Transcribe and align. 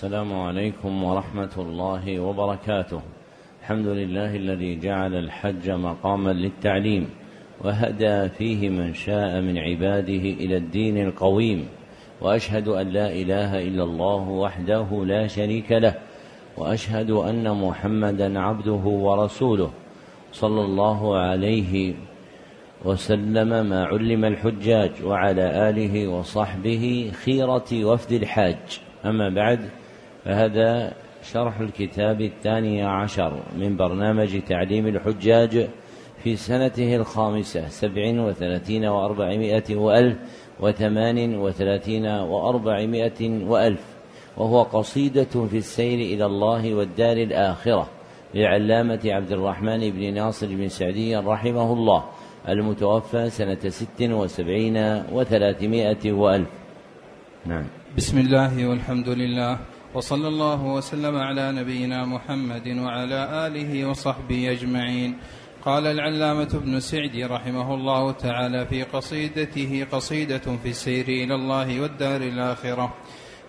السلام 0.00 0.32
عليكم 0.32 1.04
ورحمة 1.04 1.50
الله 1.58 2.20
وبركاته. 2.20 3.00
الحمد 3.60 3.86
لله 3.86 4.36
الذي 4.36 4.80
جعل 4.80 5.14
الحج 5.14 5.70
مقاما 5.70 6.30
للتعليم 6.30 7.10
وهدى 7.64 8.28
فيه 8.28 8.68
من 8.68 8.94
شاء 8.94 9.40
من 9.40 9.58
عباده 9.58 10.24
إلى 10.40 10.56
الدين 10.56 11.06
القويم. 11.06 11.68
وأشهد 12.20 12.68
أن 12.68 12.88
لا 12.88 13.12
إله 13.12 13.68
إلا 13.68 13.84
الله 13.84 14.28
وحده 14.28 15.04
لا 15.04 15.26
شريك 15.26 15.72
له. 15.72 15.94
وأشهد 16.56 17.10
أن 17.10 17.60
محمدا 17.60 18.40
عبده 18.40 18.84
ورسوله 19.06 19.70
صلى 20.32 20.60
الله 20.60 21.16
عليه 21.18 21.94
وسلم 22.84 23.66
ما 23.66 23.84
علم 23.84 24.24
الحجاج 24.24 24.92
وعلى 25.04 25.68
آله 25.68 26.08
وصحبه 26.08 27.12
خيرة 27.24 27.84
وفد 27.84 28.12
الحاج 28.12 28.80
أما 29.04 29.28
بعد 29.28 29.60
فهذا 30.24 30.92
شرح 31.22 31.60
الكتاب 31.60 32.20
الثاني 32.20 32.82
عشر 32.82 33.42
من 33.58 33.76
برنامج 33.76 34.40
تعليم 34.40 34.86
الحجاج 34.86 35.68
في 36.22 36.36
سنته 36.36 36.96
الخامسة 36.96 37.68
سبع 37.68 38.22
وثلاثين 38.22 38.84
وأربعمائة 38.84 39.76
وألف 39.76 40.16
وثمان 40.60 41.38
وثلاثين 41.38 42.06
وأربعمائة 42.06 43.44
وألف. 43.44 44.00
وهو 44.36 44.62
قصيدة 44.62 45.46
في 45.50 45.56
السير 45.56 45.98
إلى 45.98 46.26
الله 46.26 46.74
والدار 46.74 47.16
الآخرة 47.16 47.88
للعلامة 48.34 49.00
عبد 49.04 49.32
الرحمن 49.32 49.90
بن 49.90 50.14
ناصر 50.14 50.46
بن 50.46 50.68
سعدي 50.68 51.16
رحمه 51.16 51.72
الله 51.72 52.04
المتوفى 52.48 53.30
سنة 53.30 53.68
ست 53.68 54.02
وسبعين 54.02 54.76
وثلاثمائة 55.12 56.12
وألف. 56.12 56.48
نعم. 57.46 57.64
بسم 57.96 58.18
الله 58.18 58.66
والحمد 58.66 59.08
لله. 59.08 59.58
وصلى 59.94 60.28
الله 60.28 60.64
وسلم 60.64 61.16
على 61.16 61.52
نبينا 61.52 62.04
محمد 62.04 62.68
وعلى 62.68 63.46
آله 63.46 63.88
وصحبه 63.88 64.52
أجمعين. 64.52 65.16
قال 65.64 65.86
العلامة 65.86 66.50
ابن 66.54 66.80
سعدي 66.80 67.24
رحمه 67.24 67.74
الله 67.74 68.12
تعالى 68.12 68.66
في 68.66 68.82
قصيدته 68.82 69.86
قصيدة 69.92 70.46
في 70.62 70.68
السير 70.68 71.08
إلى 71.08 71.34
الله 71.34 71.80
والدار 71.80 72.20
الآخرة. 72.22 72.94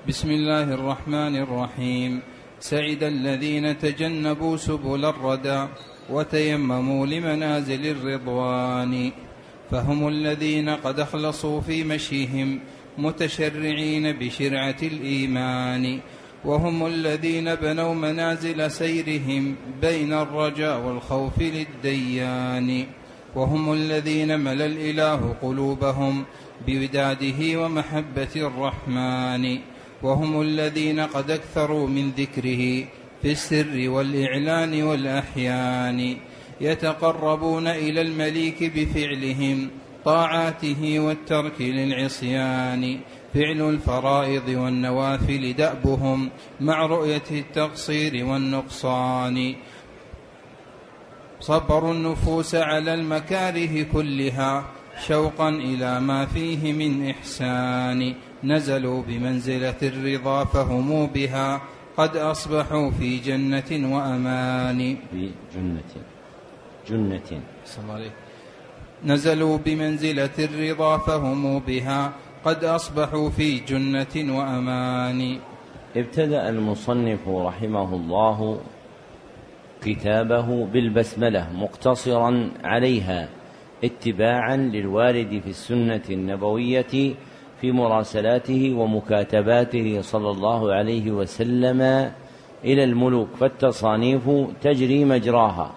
بسم 0.08 0.32
الله 0.32 0.64
الرحمن 0.64 1.36
الرحيم. 1.36 2.22
سعد 2.60 3.04
الذين 3.04 3.78
تجنبوا 3.78 4.58
سبل 4.58 5.06
الردى 5.06 5.68
وتيمموا 6.10 7.06
لمنازل 7.06 7.86
الرضوان. 7.88 9.12
فهم 9.72 10.08
الذين 10.08 10.70
قد 10.70 11.00
أخلصوا 11.00 11.62
في 11.62 11.84
مشيهم 11.84 12.60
متشرعين 12.98 14.12
بشرعة 14.12 14.82
الإيمان. 14.84 16.00
وهم 16.46 16.86
الذين 16.86 17.56
بنوا 17.56 17.94
منازل 17.94 18.72
سيرهم 18.72 19.56
بين 19.82 20.14
الرجاء 20.14 20.82
والخوف 20.82 21.40
للديان. 21.40 22.86
وهم 23.36 23.74
الذين 23.74 24.40
ملأ 24.40 24.66
الإله 24.66 25.36
قلوبهم 25.42 26.24
بوداده 26.68 27.62
ومحبة 27.64 28.36
الرحمن. 28.36 29.58
وهم 30.04 30.42
الذين 30.42 31.00
قد 31.00 31.32
أكثروا 31.32 31.88
من 31.88 32.12
ذكره 32.12 32.86
في 33.22 33.32
السر 33.32 33.90
والإعلان 33.90 34.84
والأحيان. 34.84 36.18
يتقربون 36.62 37.68
إلى 37.68 38.02
المليك 38.02 38.64
بفعلهم 38.64 39.70
طاعاته 40.06 41.00
والترك 41.00 41.62
للعصيان. 41.62 43.00
فعل 43.34 43.62
الفرائض 43.62 44.48
والنوافل 44.50 45.54
دأبهم 45.54 46.30
مع 46.62 46.86
رؤية 46.86 47.24
التقصير 47.32 48.26
والنقصان. 48.26 49.56
صبروا 51.40 51.94
النفوس 51.94 52.56
على 52.56 52.94
المكاره 52.94 53.84
كلها 53.94 54.64
شوقا 55.08 55.50
إلى 55.50 56.00
ما 56.00 56.26
فيه 56.26 56.74
من 56.74 57.10
إحسان. 57.10 58.16
نزلوا 58.44 59.04
بمنزلة 59.08 59.82
الرضا 59.84 60.44
فهم 60.44 61.06
بها 61.06 61.62
قد 61.98 62.18
أصبحوا 62.18 62.92
في 62.92 63.18
جنة 63.18 63.96
وأمان. 63.96 64.98
في 65.12 65.32
جنة 65.56 65.92
جنة. 66.90 67.42
عليه 67.90 68.12
نزلوا 69.06 69.58
بمنزلة 69.58 70.38
الرضا 70.40 70.98
فهم 70.98 71.60
بها 71.60 72.14
قد 72.46 72.64
أصبحوا 72.64 73.30
في 73.30 73.60
جنة 73.60 74.38
وأمان. 74.38 75.38
ابتدأ 75.96 76.50
المصنف 76.50 77.28
رحمه 77.28 77.96
الله 77.96 78.60
كتابه 79.82 80.66
بالبسملة 80.66 81.48
مقتصرا 81.56 82.52
عليها 82.64 83.30
اتباعا 83.84 84.58
للوارد 84.58 85.42
في 85.44 85.50
السنة 85.50 86.02
النبوية 86.10 87.14
في 87.62 87.72
مراسلاته 87.72 88.74
ومكاتباته 88.78 90.02
صلى 90.02 90.30
الله 90.30 90.74
عليه 90.74 91.12
وسلم 91.12 91.82
إلى 92.66 92.84
الملوك 92.84 93.30
فالتصانيف 93.40 94.30
تجري 94.62 95.06
مجراها 95.06 95.72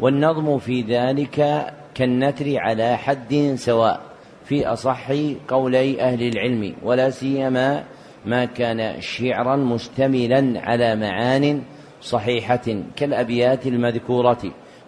والنظم 0.00 0.58
في 0.58 0.80
ذلك 0.82 1.66
كالنتر 1.94 2.58
على 2.58 2.96
حد 2.96 3.52
سواء. 3.54 4.09
في 4.50 4.66
أصح 4.66 5.12
قولي 5.48 6.02
أهل 6.02 6.28
العلم 6.28 6.74
ولا 6.82 7.10
سيما 7.10 7.84
ما 8.26 8.44
كان 8.44 9.00
شعرا 9.00 9.56
مشتملا 9.56 10.60
على 10.60 10.96
معان 10.96 11.62
صحيحة 12.02 12.82
كالأبيات 12.96 13.66
المذكورة. 13.66 14.38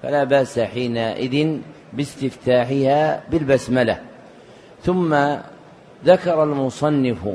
فلا 0.02 0.24
بأس 0.24 0.58
حينئذ 0.58 1.58
باستفتاحها 1.92 3.22
بالبسملة. 3.30 4.00
ثم 4.82 5.36
ذكر 6.04 6.42
المصنف 6.42 7.28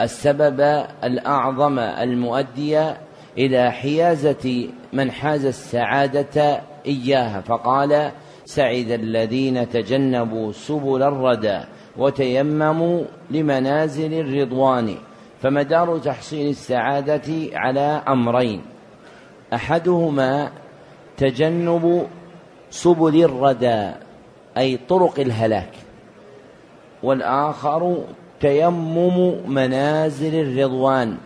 السبب 0.00 0.60
الأعظم 1.04 1.78
المؤدي 1.78 2.92
إلى 3.38 3.72
حيازة 3.72 4.68
من 4.92 5.10
حاز 5.10 5.46
السعادة 5.46 6.60
إياها 6.86 7.40
فقال 7.40 8.10
سعد 8.44 8.90
الذين 8.90 9.68
تجنبوا 9.68 10.52
سبل 10.52 11.02
الردى 11.02 11.60
وتيمموا 11.96 13.02
لمنازل 13.30 14.14
الرضوان 14.14 14.94
فمدار 15.42 15.98
تحصيل 15.98 16.50
السعادة 16.50 17.48
على 17.52 18.02
أمرين. 18.08 18.62
أحدهما 19.54 20.50
تجنب 21.16 22.06
سبل 22.70 23.24
الردى 23.24 23.90
أي 24.58 24.78
طرق 24.88 25.20
الهلاك. 25.20 25.70
والآخر 27.02 28.04
تيمم 28.40 29.34
منازل 29.48 30.34
الرضوان 30.34 31.16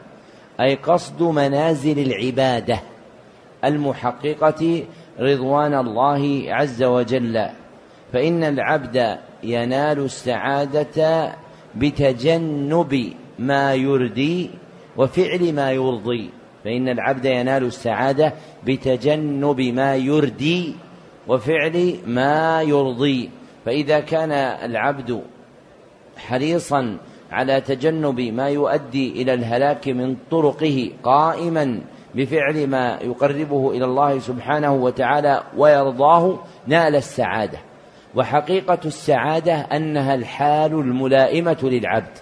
أي 0.60 0.74
قصد 0.74 1.22
منازل 1.22 1.98
العبادة 1.98 2.80
المحققة 3.64 4.82
رضوان 5.20 5.74
الله 5.74 6.44
عز 6.48 6.82
وجل. 6.82 7.46
فإن 8.12 8.44
العبد 8.44 9.18
ينال 9.42 9.98
السعادة 10.04 11.32
بتجنب 11.74 13.12
ما 13.38 13.74
يردي 13.74 14.50
وفعل 14.96 15.52
ما 15.52 15.72
يرضي. 15.72 16.30
فإن 16.64 16.88
العبد 16.88 17.24
ينال 17.24 17.64
السعادة 17.64 18.32
بتجنب 18.66 19.60
ما 19.60 19.96
يردي 19.96 20.74
وفعل 21.28 21.96
ما 22.06 22.62
يرضي. 22.62 23.30
فإذا 23.64 24.00
كان 24.00 24.32
العبد 24.32 25.22
حريصا 26.16 26.96
على 27.32 27.60
تجنب 27.60 28.20
ما 28.20 28.48
يؤدي 28.48 29.22
إلى 29.22 29.34
الهلاك 29.34 29.88
من 29.88 30.16
طرقه 30.30 30.90
قائما 31.02 31.80
بفعل 32.16 32.66
ما 32.66 32.98
يقربه 33.02 33.70
إلى 33.70 33.84
الله 33.84 34.18
سبحانه 34.18 34.74
وتعالى 34.74 35.42
ويرضاه 35.56 36.38
نال 36.66 36.96
السعادة. 36.96 37.58
وحقيقة 38.14 38.78
السعادة 38.84 39.54
أنها 39.54 40.14
الحال 40.14 40.72
الملائمة 40.72 41.58
للعبد. 41.62 42.18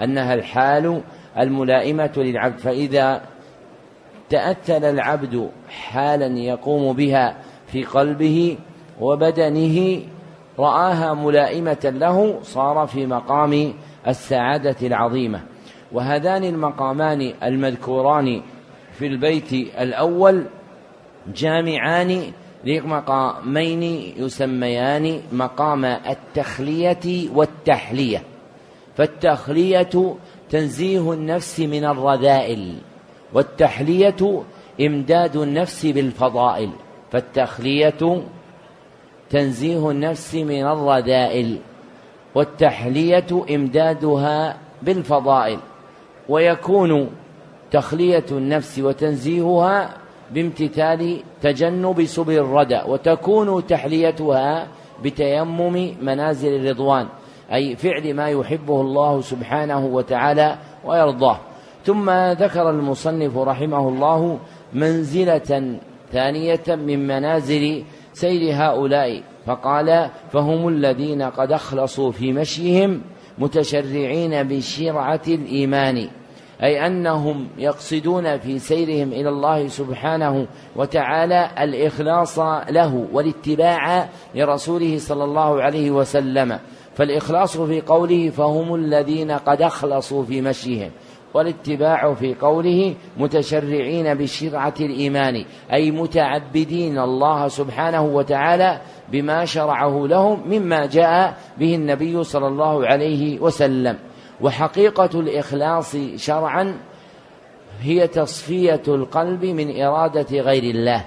أنها 0.00 0.34
الحال 0.34 1.02
الملائمة 1.38 2.12
للعبد. 2.16 2.58
فإذا 2.58 3.22
تأتل 4.30 4.84
العبد 4.84 5.50
حالا 5.68 6.38
يقوم 6.38 6.92
بها 6.92 7.36
في 7.66 7.84
قلبه 7.84 8.58
وبدنه 9.00 10.00
رآها 10.58 11.14
ملائمة 11.14 11.92
له 11.94 12.38
صار 12.42 12.86
في 12.86 13.06
مقام 13.06 13.72
السعادة 14.06 14.86
العظيمة. 14.86 15.40
وهذان 15.92 16.44
المقامان 16.44 17.32
المذكوران 17.42 18.42
في 18.98 19.06
البيت 19.06 19.52
الأول 19.52 20.44
جامعان 21.34 22.32
لمقامين 22.64 23.82
يسميان 24.16 25.20
مقام 25.32 25.84
التخلية 25.84 27.28
والتحلية. 27.34 28.22
فالتخلية 28.96 30.14
تنزيه 30.50 31.12
النفس 31.12 31.60
من 31.60 31.84
الرذائل 31.84 32.74
والتحلية 33.32 34.42
إمداد 34.80 35.36
النفس 35.36 35.86
بالفضائل. 35.86 36.70
فالتخلية 37.12 38.22
تنزيه 39.30 39.90
النفس 39.90 40.34
من 40.34 40.66
الرذائل 40.66 41.58
والتحلية 42.34 43.44
إمدادها 43.50 44.56
بالفضائل. 44.82 45.58
ويكون 46.28 47.10
تخلية 47.70 48.24
النفس 48.30 48.78
وتنزيهها 48.78 49.94
بامتثال 50.34 51.22
تجنب 51.42 52.04
سبل 52.04 52.38
الردى 52.38 52.80
وتكون 52.88 53.66
تحليتها 53.66 54.68
بتيمم 55.04 55.94
منازل 56.02 56.48
الرضوان 56.48 57.06
أي 57.52 57.76
فعل 57.76 58.14
ما 58.14 58.28
يحبه 58.28 58.80
الله 58.80 59.20
سبحانه 59.20 59.86
وتعالى 59.86 60.58
ويرضاه. 60.84 61.38
ثم 61.84 62.10
ذكر 62.10 62.70
المصنف 62.70 63.36
رحمه 63.36 63.88
الله 63.88 64.38
منزلة 64.72 65.78
ثانية 66.12 66.64
من 66.68 67.06
منازل 67.06 67.82
سير 68.12 68.54
هؤلاء 68.54 69.22
فقال 69.46 70.10
فهم 70.32 70.68
الذين 70.68 71.22
قد 71.22 71.52
أخلصوا 71.52 72.10
في 72.10 72.32
مشيهم 72.32 73.00
متشرعين 73.38 74.42
بشرعة 74.42 75.22
الإيمان. 75.28 76.08
أي 76.62 76.86
أنهم 76.86 77.48
يقصدون 77.58 78.38
في 78.38 78.58
سيرهم 78.58 79.12
إلى 79.12 79.28
الله 79.28 79.68
سبحانه 79.68 80.46
وتعالى 80.76 81.50
الإخلاص 81.58 82.38
له 82.70 83.06
والاتباع 83.12 84.08
لرسوله 84.34 84.98
صلى 84.98 85.24
الله 85.24 85.62
عليه 85.62 85.90
وسلم. 85.90 86.58
فالإخلاص 86.94 87.56
في 87.56 87.80
قوله 87.80 88.30
فهم 88.30 88.74
الذين 88.74 89.30
قد 89.30 89.62
أخلصوا 89.62 90.24
في 90.24 90.40
مشيهم 90.40 90.90
والاتباع 91.34 92.14
في 92.14 92.34
قوله 92.34 92.94
متشرعين 93.16 94.14
بشرعة 94.14 94.74
الإيمان 94.80 95.44
أي 95.72 95.90
متعبدين 95.90 96.98
الله 96.98 97.48
سبحانه 97.48 98.02
وتعالى 98.02 98.80
بما 99.12 99.44
شرعه 99.44 100.06
لهم 100.06 100.48
مما 100.48 100.86
جاء 100.86 101.36
به 101.58 101.74
النبي 101.74 102.24
صلى 102.24 102.46
الله 102.48 102.86
عليه 102.86 103.40
وسلم. 103.40 103.96
وحقيقة 104.40 105.20
الإخلاص 105.20 105.96
شرعا 106.16 106.76
هي 107.80 108.06
تصفية 108.06 108.82
القلب 108.88 109.44
من 109.44 109.82
إرادة 109.82 110.40
غير 110.40 110.62
الله. 110.62 111.04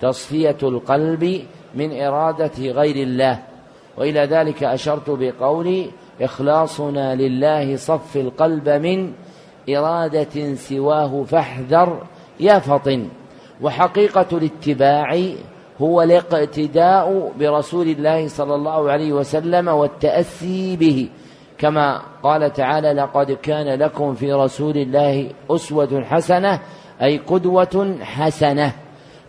تصفية 0.00 0.56
القلب 0.62 1.42
من 1.74 2.00
إرادة 2.00 2.58
غير 2.58 2.96
الله. 2.96 3.38
وإلى 3.96 4.20
ذلك 4.20 4.62
أشرت 4.64 5.10
بقولي 5.10 5.90
إخلاصنا 6.20 7.14
لله 7.14 7.76
صف 7.76 8.16
القلب 8.16 8.68
من 8.68 9.12
إرادة 9.68 10.54
سواه 10.54 11.24
فاحذر 11.24 12.02
يا 12.40 12.58
فطن. 12.58 13.08
وحقيقة 13.62 14.26
الاتباع 14.32 15.22
هو 15.80 16.02
الاقتداء 16.02 17.32
برسول 17.38 17.88
الله 17.88 18.28
صلى 18.28 18.54
الله 18.54 18.90
عليه 18.90 19.12
وسلم 19.12 19.68
والتأسي 19.68 20.76
به. 20.76 21.08
كما 21.60 22.02
قال 22.22 22.52
تعالى 22.52 22.92
لقد 22.92 23.32
كان 23.32 23.78
لكم 23.78 24.14
في 24.14 24.32
رسول 24.32 24.76
الله 24.76 25.30
أسوة 25.50 26.04
حسنة 26.04 26.60
أي 27.02 27.18
قدوة 27.18 27.96
حسنة. 28.02 28.72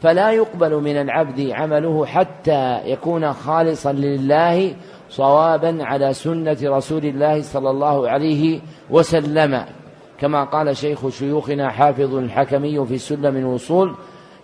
فلا 0.01 0.31
يقبل 0.31 0.75
من 0.75 1.01
العبد 1.01 1.50
عمله 1.50 2.06
حتى 2.06 2.80
يكون 2.86 3.33
خالصا 3.33 3.92
لله 3.92 4.75
صوابا 5.10 5.78
على 5.81 6.13
سنة 6.13 6.57
رسول 6.63 7.06
الله 7.06 7.42
صلى 7.42 7.69
الله 7.69 8.10
عليه 8.10 8.60
وسلم. 8.89 9.66
كما 10.19 10.44
قال 10.44 10.78
شيخ 10.78 11.10
شيوخنا 11.10 11.69
حافظ 11.69 12.16
الحكمي 12.16 12.86
في 12.86 12.98
سلم 12.98 13.38
الوصول 13.38 13.95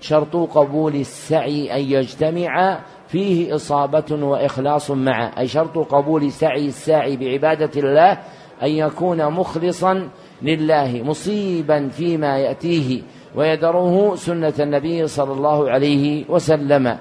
شرط 0.02 0.36
قبول 0.36 0.96
السعي 0.96 1.76
أن 1.76 1.82
يجتمع 1.82 2.80
فيه 3.08 3.56
إصابة 3.56 4.06
وإخلاص 4.12 4.92
معه. 4.92 5.32
أي 5.38 5.48
شرط 5.48 5.78
قبول 5.78 6.32
سعي 6.32 6.68
الساعي 6.68 7.18
بعبادة 7.18 7.82
الله 7.82 8.12
أن 8.64 8.70
يكون 8.70 9.26
مخلصا 9.30 10.10
لله 10.42 11.02
مصيبا 11.06 11.88
فيما 11.88 12.38
يأتيه 12.38 13.02
ويدره 13.36 14.16
سنة 14.16 14.54
النبي 14.60 15.08
صلى 15.08 15.34
الله 15.34 15.70
عليه 15.70 16.26
وسلم. 16.30 16.98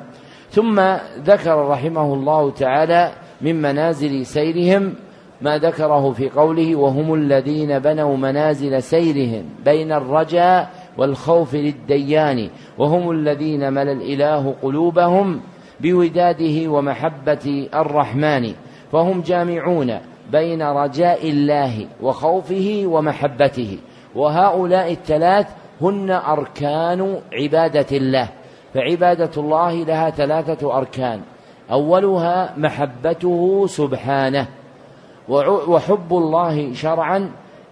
ثم 0.50 0.80
ذكر 1.24 1.68
رحمه 1.68 2.14
الله 2.14 2.50
تعالى 2.50 3.12
من 3.40 3.62
منازل 3.62 4.26
سيرهم 4.26 4.94
ما 5.40 5.58
ذكره 5.58 6.12
في 6.12 6.28
قوله 6.28 6.76
وهم 6.76 7.14
الذين 7.14 7.78
بنوا 7.78 8.16
منازل 8.16 8.82
سيرهم 8.82 9.44
بين 9.64 9.92
الرجاء 9.92 10.70
والخوف 10.98 11.54
للديان 11.54 12.48
وهم 12.78 13.10
الذين 13.10 13.72
ملا 13.72 13.92
الإله 13.92 14.54
قلوبهم 14.62 15.40
بوداده 15.80 16.68
ومحبة 16.68 17.68
الرحمن 17.74 18.54
فهم 18.92 19.20
جامعون 19.20 20.00
بين 20.32 20.62
رجاء 20.62 21.30
الله 21.30 21.86
وخوفه 22.02 22.82
ومحبته. 22.86 23.78
وهؤلاء 24.14 24.92
الثلاث 24.92 25.46
هن 25.82 26.10
أركان 26.10 27.20
عبادة 27.32 27.96
الله 27.96 28.28
فعبادة 28.74 29.30
الله 29.36 29.74
لها 29.84 30.10
ثلاثة 30.10 30.76
أركان. 30.78 31.20
أولها 31.70 32.54
محبته 32.56 33.66
سبحانه. 33.66 34.46
وحب 35.68 36.12
الله 36.12 36.74
شرعا 36.74 37.30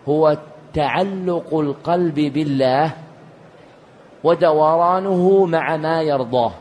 هو 0.09 0.37
تعلق 0.75 1.55
القلب 1.55 2.15
بالله 2.15 2.91
ودورانه 4.25 5.47
مع 5.47 5.77
ما 5.77 6.03
يرضاه. 6.03 6.53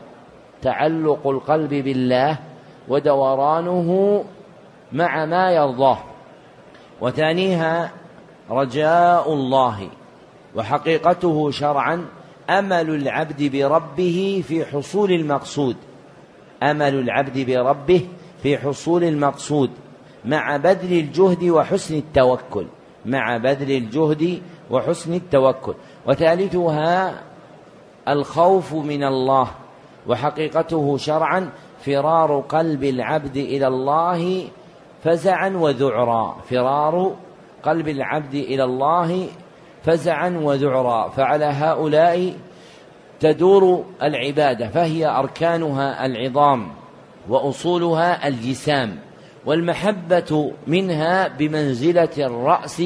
تعلق 0.64 1.26
القلب 1.26 1.70
بالله 1.70 2.38
ودورانه 2.88 4.24
مع 4.92 5.24
ما 5.24 5.50
يرضاه. 5.50 5.98
وثانيها 7.00 7.90
رجاء 8.50 9.32
الله 9.32 9.88
وحقيقته 10.56 11.50
شرعا 11.50 12.06
أمل 12.50 12.90
العبد 12.90 13.42
بربه 13.42 14.44
في 14.48 14.64
حصول 14.64 15.12
المقصود. 15.12 15.76
أمل 16.62 16.94
العبد 16.94 17.38
بربه 17.50 18.08
في 18.42 18.58
حصول 18.58 19.04
المقصود 19.04 19.70
مع 20.24 20.56
بذل 20.56 20.92
الجهد 20.92 21.44
وحسن 21.44 21.94
التوكل 21.94 22.66
مع 23.06 23.36
بذل 23.36 23.70
الجهد 23.70 24.42
وحسن 24.70 25.14
التوكل. 25.14 25.74
وثالثها 26.06 27.22
الخوف 28.08 28.74
من 28.74 29.04
الله 29.04 29.50
وحقيقته 30.08 30.96
شرعا 30.96 31.50
فرار 31.84 32.40
قلب 32.48 32.84
العبد 32.84 33.36
إلى 33.36 33.66
الله 33.66 34.44
فزعا 35.04 35.48
وذعرا. 35.48 36.36
فرار 36.50 37.16
قلب 37.62 37.88
العبد 37.88 38.34
إلى 38.34 38.64
الله 38.64 39.26
فزعا 39.82 40.40
وذعرا. 40.42 41.08
فعلى 41.08 41.44
هؤلاء 41.44 42.34
تدور 43.20 43.84
العبادة 44.02 44.68
فهي 44.68 45.06
أركانها 45.06 46.06
العظام 46.06 46.68
وأصولها 47.28 48.28
الجسام 48.28 48.98
والمحبة 49.46 50.52
منها 50.66 51.28
بمنزلة 51.28 52.08
الرأس 52.18 52.82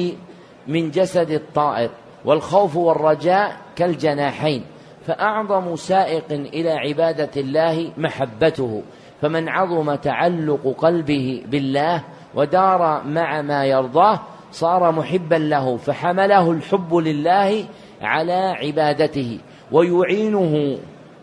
من 0.67 0.91
جسد 0.91 1.31
الطائر 1.31 1.89
والخوف 2.25 2.75
والرجاء 2.75 3.57
كالجناحين. 3.75 4.63
فأعظم 5.07 5.75
سائق 5.75 6.31
إلى 6.31 6.71
عبادة 6.71 7.41
الله 7.41 7.91
محبته 7.97 8.83
فمن 9.21 9.49
عظم 9.49 9.95
تعلق 9.95 10.75
قلبه 10.77 11.43
بالله 11.47 12.03
ودار 12.35 13.03
مع 13.05 13.41
ما 13.41 13.65
يرضاه 13.65 14.19
صار 14.51 14.91
محبا 14.91 15.35
له 15.35 15.77
فحمله 15.77 16.51
الحب 16.51 16.95
لله 16.95 17.65
على 18.01 18.55
عبادته 18.61 19.39
ويعينه 19.71 20.77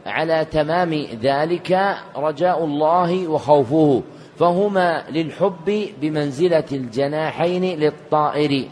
على 0.06 0.44
تمام 0.44 1.06
ذلك 1.22 1.96
رجاء 2.16 2.64
الله 2.64 3.28
وخوفه 3.28 4.02
فهما 4.38 5.04
للحب 5.10 5.88
بمنزلة 6.00 6.64
الجناحين 6.72 7.80
للطائر 7.80 8.64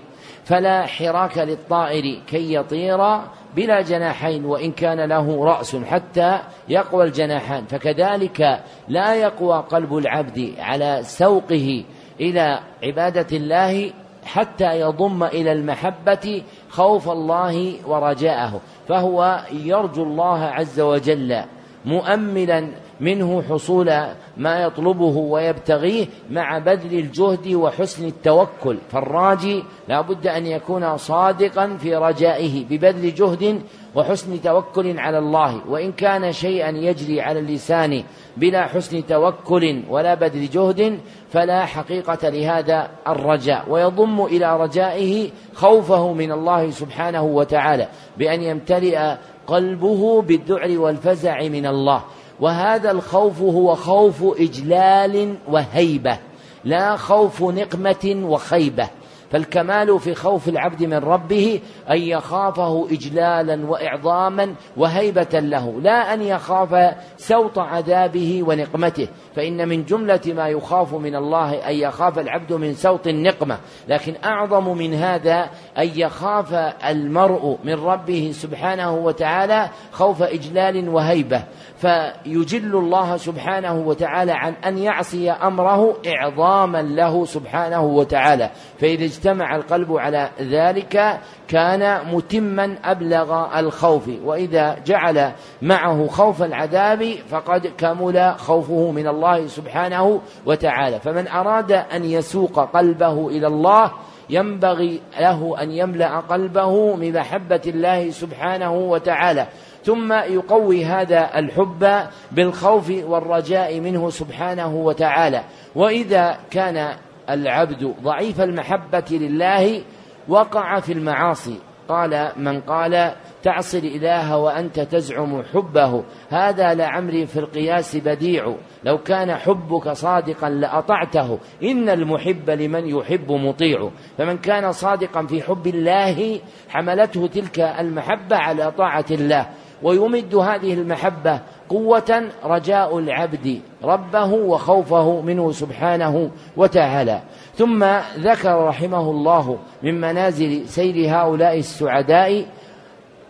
فلا 0.45 0.87
حراك 0.87 1.39
للطائر 1.39 2.21
كي 2.27 2.55
يطير 2.55 3.21
بلا 3.57 3.81
جناحين 3.81 4.45
وإن 4.45 4.73
كان 4.73 5.01
له 5.01 5.45
رأس 5.45 5.77
حتى 5.77 6.39
يقوى 6.69 7.05
الجناحان. 7.05 7.65
فكذلك 7.65 8.61
لا 8.89 9.15
يقوى 9.15 9.65
قلب 9.69 9.97
العبد 9.97 10.55
على 10.59 11.01
سوقه 11.03 11.85
إلى 12.21 12.61
عبادة 12.83 13.37
الله 13.37 13.91
حتى 14.25 14.81
يضم 14.81 15.25
إلى 15.25 15.53
المحبة 15.53 16.43
خوف 16.69 17.09
الله 17.09 17.75
ورجاءه. 17.87 18.61
فهو 18.89 19.41
يرجو 19.53 20.03
الله 20.03 20.45
عز 20.45 20.81
وجل 20.81 21.43
مؤملا 21.85 22.69
منه 23.01 23.43
حصول 23.43 23.93
ما 24.37 24.63
يطلبه 24.63 25.17
ويبتغيه 25.17 26.07
مع 26.31 26.59
بذل 26.59 26.99
الجهد 26.99 27.55
وحسن 27.55 28.07
التوكل. 28.07 28.79
فالراجي 28.93 29.65
لا 29.89 30.01
بد 30.01 30.27
أن 30.27 30.47
يكون 30.47 30.97
صادقا 30.97 31.77
في 31.77 31.97
رجائه 31.97 32.65
ببذل 32.65 33.15
جهد 33.15 33.61
وحسن 33.95 34.43
توكل 34.43 34.99
على 34.99 35.19
الله. 35.19 35.61
وإن 35.69 35.93
كان 35.93 36.33
شيئا 36.33 36.69
يجري 36.69 37.21
على 37.21 37.39
اللسان 37.39 38.05
بلا 38.37 38.67
حسن 38.67 39.07
توكل 39.07 39.83
ولا 39.91 40.15
بذل 40.15 40.51
جهد 40.51 40.99
فلا 41.31 41.65
حقيقة 41.65 42.29
لهذا 42.29 42.89
الرجاء. 43.09 43.65
ويضم 43.69 44.25
إلى 44.25 44.61
رجائه 44.61 45.31
خوفه 45.55 46.13
من 46.13 46.33
الله 46.33 46.71
سبحانه 46.71 47.23
وتعالى 47.23 47.89
بأن 48.19 48.43
يمتلئ 48.43 49.15
قلبه 49.47 50.23
بالذعر 50.23 50.79
والفزع 50.79 51.49
من 51.49 51.67
الله. 51.67 52.03
وهذا 52.41 52.91
الخوف 52.91 53.41
هو 53.41 53.75
خوف 53.75 54.25
إجلال 54.41 55.35
وهيبة 55.49 56.19
لا 56.65 56.97
خوف 56.97 57.43
نقمة 57.43 58.23
وخيبة. 58.25 58.89
فالكمال 59.31 60.01
في 60.01 60.15
خوف 60.15 60.49
العبد 60.49 60.85
من 60.85 60.95
ربه 60.95 61.61
أن 61.91 61.99
يخافه 61.99 62.87
إجلالا 62.91 63.67
وإعظاما 63.67 64.55
وهيبة 64.77 65.41
له 65.41 65.81
لا 65.81 66.15
أن 66.15 66.23
يخاف 66.23 66.95
سوط 67.17 67.59
عذابه 67.59 68.43
ونقمته. 68.47 69.09
فإن 69.37 69.69
من 69.69 69.85
جملة 69.85 70.21
ما 70.27 70.49
يخاف 70.49 70.95
من 70.95 71.17
الله 71.17 71.55
أن 71.55 71.75
يخاف 71.75 72.19
العبد 72.19 72.53
من 72.53 72.75
سوط 72.75 73.07
النقمة. 73.07 73.59
لكن 73.89 74.15
أعظم 74.25 74.79
من 74.79 74.95
هذا 74.95 75.51
أن 75.79 75.91
يخاف 75.95 76.55
المرء 76.89 77.59
من 77.65 77.75
ربه 77.75 78.31
سبحانه 78.35 78.95
وتعالى 78.95 79.69
خوف 79.93 80.23
إجلال 80.23 80.89
وهيبة. 80.89 81.45
فيجل 81.77 82.77
الله 82.77 83.17
سبحانه 83.17 83.75
وتعالى 83.75 84.33
عن 84.33 84.53
أن 84.53 84.79
يعصي 84.79 85.31
أمره 85.31 85.97
إعظاما 86.07 86.83
له 86.83 87.25
سبحانه 87.25 87.83
وتعالى. 87.83 88.51
فإذا 88.81 89.05
اجتمع 89.05 89.57
القلب 89.57 89.97
على 89.97 90.31
ذلك 90.41 91.21
كان 91.49 92.15
متما 92.15 92.77
أبلغ 92.85 93.59
الخوف. 93.59 94.09
وإذا 94.25 94.77
جعل 94.87 95.33
معه 95.63 96.07
خوف 96.07 96.43
العذاب 96.43 97.15
فقد 97.31 97.67
كمل 97.79 98.35
خوفه 98.39 98.91
من 98.91 99.09
الله 99.09 99.24
سبحانه 99.47 100.21
وتعالى. 100.47 101.01
فمن 101.01 101.29
أراد 101.29 101.73
أن 101.73 102.05
يسوق 102.05 102.71
قلبه 102.77 103.29
إلى 103.29 103.47
الله 103.47 103.93
ينبغي 104.31 105.01
له 105.21 105.63
أن 105.63 105.71
يملأ 105.71 106.21
قلبه 106.21 106.97
من 106.97 107.13
محبة 107.13 107.61
الله 107.67 108.11
سبحانه 108.11 108.75
وتعالى. 108.75 109.47
ثم 109.85 110.13
يقوي 110.13 110.85
هذا 110.85 111.39
الحب 111.39 112.01
بالخوف 112.33 112.93
والرجاء 113.05 113.81
منه 113.81 114.11
سبحانه 114.11 114.75
وتعالى. 114.75 115.43
وإذا 115.75 116.39
كان 116.51 116.97
العبد 117.31 117.95
ضعيف 118.03 118.41
المحبة 118.41 119.05
لله 119.11 119.83
وقع 120.29 120.81
في 120.81 120.93
المعاصي. 120.93 121.59
قال 121.89 122.33
من 122.37 122.61
قال 122.61 123.13
تعصي 123.45 123.79
الاله 123.79 124.37
وأنت 124.37 124.81
تزعم 124.81 125.43
حبه. 125.43 126.05
هذا 126.29 126.75
لعمري 126.75 127.27
في 127.27 127.39
القياس 127.39 127.97
بديع. 127.97 128.55
لو 128.85 128.99
كان 128.99 129.35
حبك 129.35 129.89
صادقا 129.89 130.49
لأطعته. 130.49 131.39
إن 131.63 131.89
المحب 131.89 132.51
لمن 132.51 132.87
يحب 132.87 133.33
مطيع. 133.33 133.91
فمن 134.19 134.39
كان 134.39 134.73
صادقا 134.73 135.27
في 135.27 135.43
حب 135.43 135.67
الله 135.67 136.41
حملته 136.69 137.27
تلك 137.27 137.61
المحبة 137.61 138.37
على 138.37 138.73
طاعة 138.73 139.05
الله. 139.11 139.47
ويمد 139.83 140.35
هذه 140.35 140.75
المحبة 140.75 141.41
قوة 141.69 142.23
رجاء 142.45 142.99
العبد. 142.99 143.61
ربه 143.85 144.33
وخوفه 144.33 145.21
منه 145.21 145.53
سبحانه 145.53 146.31
وتعالى. 146.57 147.23
ثم 147.55 147.85
ذكر 148.19 148.65
رحمه 148.65 149.11
الله 149.11 149.59
من 149.83 150.01
منازل 150.01 150.69
سير 150.69 151.17
هؤلاء 151.17 151.59
السعداء 151.59 152.47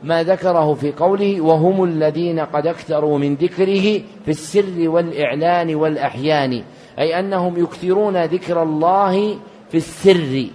ما 0.03 0.23
ذكره 0.23 0.75
في 0.75 0.93
قوله 0.93 1.41
وهم 1.41 1.85
الذين 1.85 2.41
قد 2.41 2.67
اكثروا 2.67 3.19
من 3.19 3.35
ذكره 3.35 4.01
في 4.25 4.29
السر 4.29 4.89
والإعلان 4.89 5.75
والأحيان 5.75 6.63
أي 6.99 7.19
أنهم 7.19 7.63
يكثرون 7.63 8.25
ذكر 8.25 8.63
الله 8.63 9.39
في 9.71 9.77
السر 9.77 10.47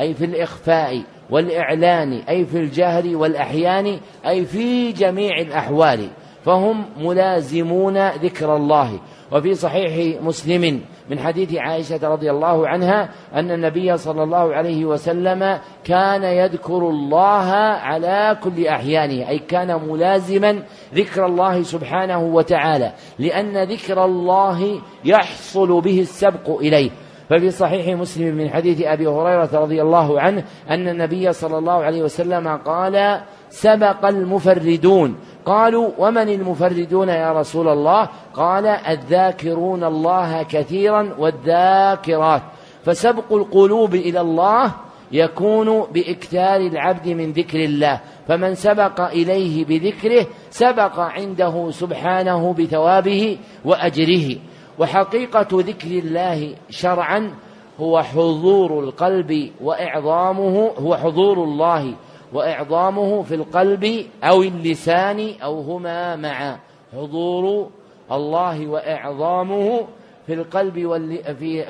أي 0.00 0.14
في 0.14 0.24
الإخفاء 0.24 1.02
والإعلان 1.30 2.12
أي 2.12 2.46
في 2.46 2.58
الجهر 2.58 3.16
والأحيان 3.16 3.98
أي 4.26 4.44
في 4.44 4.92
جميع 4.92 5.40
الأحوال 5.40 6.08
فهم 6.44 6.84
ملازمون 7.00 8.08
ذكر 8.08 8.56
الله. 8.56 8.98
وفي 9.32 9.54
صحيح 9.54 10.22
مسلم 10.22 10.80
من 11.10 11.18
حديث 11.18 11.54
عائشة 11.54 12.08
رضي 12.08 12.30
الله 12.30 12.68
عنها 12.68 13.08
أن 13.34 13.50
النبي 13.50 13.96
صلى 13.96 14.22
الله 14.22 14.54
عليه 14.54 14.84
وسلم 14.84 15.58
كان 15.84 16.24
يذكر 16.24 16.78
الله 16.78 17.50
على 17.82 18.38
كل 18.44 18.66
أحيانه 18.66 19.28
أي 19.28 19.38
كان 19.38 19.88
ملازما 19.88 20.62
ذكر 20.94 21.26
الله 21.26 21.62
سبحانه 21.62 22.24
وتعالى 22.24 22.92
لأن 23.18 23.62
ذكر 23.62 24.04
الله 24.04 24.80
يحصل 25.04 25.80
به 25.80 26.00
السبق 26.00 26.58
إليه. 26.58 26.90
ففي 27.30 27.50
صحيح 27.50 27.96
مسلم 27.96 28.34
من 28.34 28.50
حديث 28.50 28.82
أبي 28.82 29.06
هريرة 29.06 29.50
رضي 29.52 29.82
الله 29.82 30.20
عنه 30.20 30.44
أن 30.70 30.88
النبي 30.88 31.32
صلى 31.32 31.58
الله 31.58 31.84
عليه 31.84 32.02
وسلم 32.02 32.48
قال 32.48 33.20
سبق 33.50 34.06
المفردون. 34.06 35.16
قالوا 35.46 35.90
ومن 35.98 36.28
المفردون 36.28 37.08
يا 37.08 37.32
رسول 37.32 37.68
الله؟ 37.68 38.08
قال 38.34 38.66
الذاكرون 38.66 39.84
الله 39.84 40.42
كثيرا 40.42 41.14
والذاكرات. 41.18 42.42
فسبق 42.84 43.32
القلوب 43.32 43.94
إلى 43.94 44.20
الله 44.20 44.72
يكون 45.12 45.82
بإكثار 45.94 46.60
العبد 46.60 47.08
من 47.08 47.32
ذكر 47.32 47.64
الله. 47.64 48.00
فمن 48.28 48.54
سبق 48.54 49.00
إليه 49.00 49.64
بذكره 49.64 50.26
سبق 50.50 50.98
عنده 50.98 51.70
سبحانه 51.70 52.52
بثوابه 52.52 53.38
وأجره. 53.64 54.36
وحقيقة 54.78 55.48
ذكر 55.52 55.88
الله 55.88 56.54
شرعا 56.70 57.34
هو 57.80 58.02
حضور 58.02 58.80
القلب 58.80 59.50
وإعظامه 59.60 60.70
هو 60.78 60.96
حضور 60.96 61.44
الله 61.44 61.94
وإعظامه 62.32 63.22
في 63.22 63.34
القلب 63.34 64.06
أو 64.24 64.42
اللسان 64.42 65.34
أو 65.42 65.60
هما 65.60 66.16
معا 66.16 66.58
حضور 66.92 67.70
الله 68.12 68.66
وإعظامه 68.66 69.86
في 70.26 70.34
القلب 70.34 70.74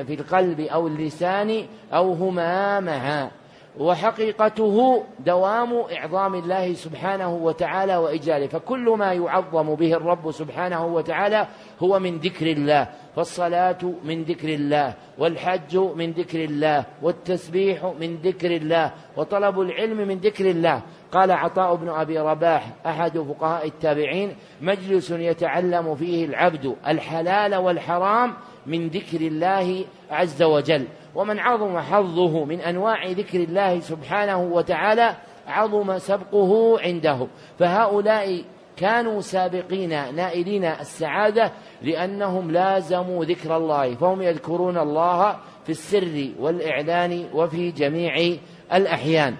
في 0.07 0.15
القلب 0.15 0.61
أو 0.61 0.87
اللسان 0.87 1.65
أو 1.93 2.13
هما 2.13 2.81
معا 2.81 3.31
وحقيقته 3.79 5.05
دوام 5.21 5.73
إعظام 5.93 6.35
الله 6.35 6.75
سبحانه 6.75 7.35
وتعالى 7.35 7.97
وإجلاله. 7.97 8.47
فكل 8.47 8.95
ما 8.99 9.13
يعظم 9.13 9.75
به 9.75 9.95
الرب 9.95 10.31
سبحانه 10.31 10.87
وتعالى 10.87 11.47
هو 11.83 11.99
من 11.99 12.19
ذكر 12.19 12.47
الله 12.47 12.89
فالصلاة 13.17 13.79
من 14.05 14.23
ذكر 14.23 14.49
الله 14.49 14.95
والحج 15.19 15.77
من 15.77 16.13
ذكر 16.13 16.45
الله 16.45 16.85
والتسبيح 17.03 17.93
من 18.01 18.17
ذكر 18.17 18.57
الله 18.57 18.93
وطلب 19.17 19.61
العلم 19.61 20.09
من 20.09 20.19
ذكر 20.19 20.51
الله. 20.51 20.83
قال 21.13 21.31
عطاء 21.31 21.75
بن 21.75 21.89
أبي 21.89 22.19
رباح 22.19 22.73
أحد 22.87 23.19
فقهاء 23.19 23.67
التابعين 23.67 24.37
مجلس 24.61 25.11
يتعلم 25.11 25.95
فيه 25.95 26.25
العبد 26.25 26.77
الحلال 26.87 27.55
والحرام 27.55 28.35
من 28.67 28.89
ذكر 28.89 29.21
الله 29.21 29.85
عز 30.11 30.43
وجل. 30.43 30.85
ومن 31.15 31.39
عظم 31.39 31.79
حظه 31.79 32.45
من 32.45 32.61
أنواع 32.61 33.07
ذكر 33.07 33.41
الله 33.41 33.81
سبحانه 33.81 34.43
وتعالى 34.43 35.17
عظم 35.47 35.99
سبقه 35.99 36.81
عنده. 36.81 37.27
فهؤلاء 37.59 38.45
كانوا 38.77 39.21
سابقين 39.21 40.15
نائلين 40.15 40.65
السعادة 40.65 41.53
لأنهم 41.83 42.51
لازموا 42.51 43.25
ذكر 43.25 43.57
الله 43.57 43.95
فهم 43.95 44.23
يذكرون 44.23 44.79
الله 44.79 45.37
في 45.65 45.71
السر 45.71 46.29
والإعلان 46.39 47.25
وفي 47.35 47.71
جميع 47.71 48.37
الأحيان. 48.73 49.35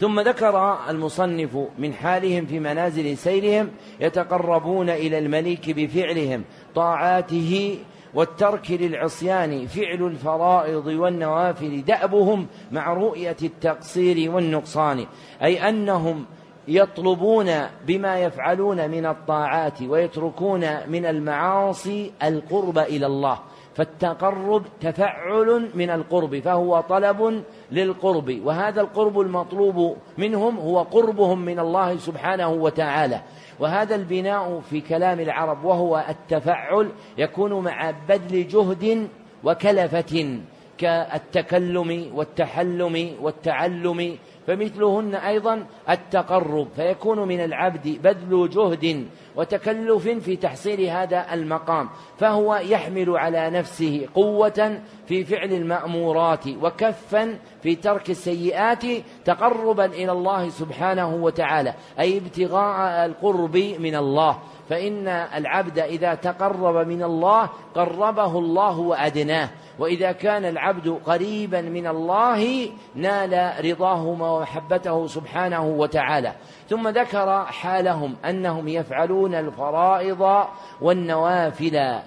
ثم 0.00 0.20
ذكر 0.20 0.78
المصنف 0.88 1.58
من 1.78 1.92
حالهم 1.94 2.46
في 2.46 2.60
منازل 2.60 3.16
سيرهم 3.16 3.70
يتقربون 4.00 4.90
إلى 4.90 5.18
الملك 5.18 5.70
بفعلهم 5.70 6.44
طاعاته 6.74 7.78
والترك 8.14 8.70
للعصيان 8.70 9.66
فعل 9.66 10.06
الفرائض 10.06 10.86
والنوافل 10.86 11.84
دأبهم 11.84 12.46
مع 12.72 12.92
رؤية 12.92 13.36
التقصير 13.42 14.30
والنقصان 14.30 15.06
أي 15.42 15.68
أنهم 15.68 16.24
يطلبون 16.68 17.50
بما 17.86 18.18
يفعلون 18.18 18.90
من 18.90 19.06
الطاعات 19.06 19.82
ويتركون 19.82 20.60
من 20.88 21.06
المعاصي 21.06 22.12
القرب 22.22 22.78
إلى 22.78 23.06
الله 23.06 23.38
فالتقرب 23.74 24.62
تفعل 24.80 25.70
من 25.74 25.90
القرب 25.90 26.38
فهو 26.38 26.80
طلب 26.80 27.42
للقرب 27.72 28.40
وهذا 28.44 28.80
القرب 28.80 29.20
المطلوب 29.20 29.96
منهم 30.18 30.58
هو 30.58 30.82
قربهم 30.82 31.44
من 31.44 31.58
الله 31.58 31.96
سبحانه 31.96 32.48
وتعالى. 32.48 33.20
وهذا 33.60 33.94
البناء 33.94 34.60
في 34.70 34.80
كلام 34.80 35.20
العرب 35.20 35.64
وهو 35.64 36.04
التفعل 36.08 36.90
يكون 37.18 37.64
مع 37.64 37.90
بذل 38.08 38.48
جهد 38.48 39.08
وكلفة 39.44 40.38
كالتكلم 40.78 42.10
والتحلم 42.14 43.16
والتعلم 43.20 44.16
فمثلهن 44.48 45.14
أيضا 45.14 45.66
التقرب 45.90 46.68
فيكون 46.76 47.28
من 47.28 47.40
العبد 47.40 47.98
بذل 48.02 48.50
جهد 48.50 49.06
وتكلف 49.36 50.08
في 50.08 50.36
تحصيل 50.36 50.80
هذا 50.80 51.34
المقام 51.34 51.88
فهو 52.18 52.56
يحمل 52.56 53.10
على 53.10 53.50
نفسه 53.50 54.06
قوة 54.14 54.80
في 55.06 55.24
فعل 55.24 55.52
المأمورات 55.52 56.46
وكفا 56.62 57.38
في 57.62 57.74
ترك 57.74 58.10
السيئات 58.10 58.84
تقربا 59.24 59.84
إلى 59.84 60.12
الله 60.12 60.48
سبحانه 60.48 61.14
وتعالى 61.14 61.74
أي 62.00 62.18
ابتغاء 62.18 63.06
القرب 63.06 63.56
من 63.56 63.94
الله. 63.96 64.38
فإن 64.68 65.08
العبد 65.08 65.78
إذا 65.78 66.14
تقرب 66.14 66.86
من 66.86 67.02
الله 67.02 67.48
قربه 67.74 68.38
الله 68.38 68.78
وأدناه 68.78 69.48
وإذا 69.78 70.12
كان 70.12 70.44
العبد 70.44 70.98
قريبا 71.06 71.60
من 71.60 71.86
الله 71.86 72.68
نال 72.94 73.64
رضاه 73.64 74.04
ومحبته 74.04 75.06
سبحانه 75.06 75.66
وتعالى. 75.66 76.32
ثم 76.68 76.88
ذكر 76.88 77.44
حالهم 77.44 78.16
أنهم 78.24 78.68
يفعلون 78.68 79.34
الفرائض 79.34 80.44
والنوافل 80.80 81.98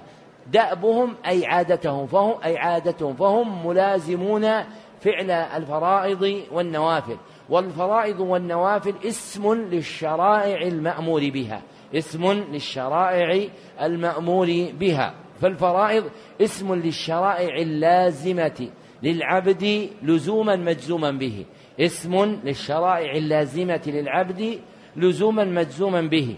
دأبهم 0.47 1.15
أي 1.27 1.45
عادتهم 1.45 2.07
فهم 2.07 2.33
أي 2.45 2.57
عادتهم 2.57 3.13
فهم 3.13 3.67
ملازمون 3.67 4.63
فعل 5.01 5.31
الفرائض 5.31 6.41
والنوافل. 6.51 7.17
والفرائض 7.50 8.19
والنوافل 8.19 8.93
اسم 9.05 9.53
للشرائع 9.53 10.62
المأمور 10.62 11.29
بها. 11.29 11.62
اسم 11.95 12.31
للشرائع 12.31 13.48
المأمور 13.81 14.48
بها. 14.79 15.13
فالفرائض 15.41 16.03
اسم 16.41 16.74
للشرائع 16.74 17.55
اللازمة 17.55 18.67
للعبد 19.03 19.89
لزوما 20.03 20.55
مجزوما 20.55 21.12
به. 21.12 21.45
اسم 21.79 22.39
للشرائع 22.43 23.12
اللازمة 23.15 23.81
للعبد 23.88 24.60
لزوما 24.95 25.43
مجزوما 25.43 26.01
به. 26.01 26.36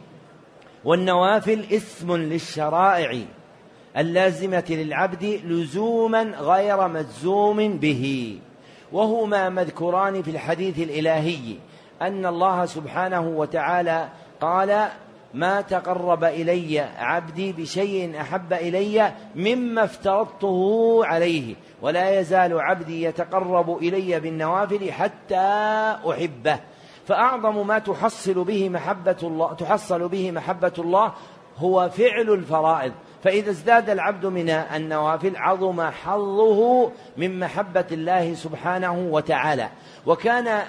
والنوافل 0.85 1.63
اسم 1.71 2.15
للشرائع 2.15 3.19
اللازمة 3.97 4.65
للعبد 4.69 5.39
لزوما 5.45 6.23
غير 6.23 6.87
مجزوم 6.87 7.77
به. 7.77 8.39
وهما 8.93 9.49
مذكوران 9.49 10.21
في 10.21 10.31
الحديث 10.31 10.79
الإلهي 10.79 11.55
أن 12.01 12.25
الله 12.25 12.65
سبحانه 12.65 13.27
وتعالى 13.27 14.09
قال 14.41 14.87
ما 15.33 15.61
تقرب 15.61 16.23
إلي 16.23 16.79
عبدي 16.79 17.51
بشيء 17.51 18.21
أحب 18.21 18.53
إلي 18.53 19.11
مما 19.35 19.83
افترضته 19.83 20.99
عليه 21.05 21.55
ولا 21.81 22.19
يزال 22.19 22.59
عبدي 22.59 23.03
يتقرب 23.03 23.77
إلي 23.77 24.19
بالنوافل 24.19 24.91
حتى 24.91 25.35
أحبه. 26.09 26.59
فأعظم 27.07 27.67
ما 27.67 27.79
تحصل 27.79 28.43
به 28.43 28.69
محبة 28.69 29.17
الله 29.23 29.53
تحصل 29.53 30.07
به 30.07 30.31
محبة 30.31 30.73
الله 30.77 31.13
هو 31.57 31.89
فعل 31.89 32.29
الفرائض. 32.29 32.91
فإذا 33.23 33.49
ازداد 33.49 33.89
العبد 33.89 34.25
من 34.25 34.49
النوافل 34.49 35.35
عظم 35.37 35.81
حظه 35.81 36.91
من 37.17 37.39
محبة 37.39 37.85
الله 37.91 38.33
سبحانه 38.33 39.07
وتعالى. 39.11 39.69
وكان 40.05 40.61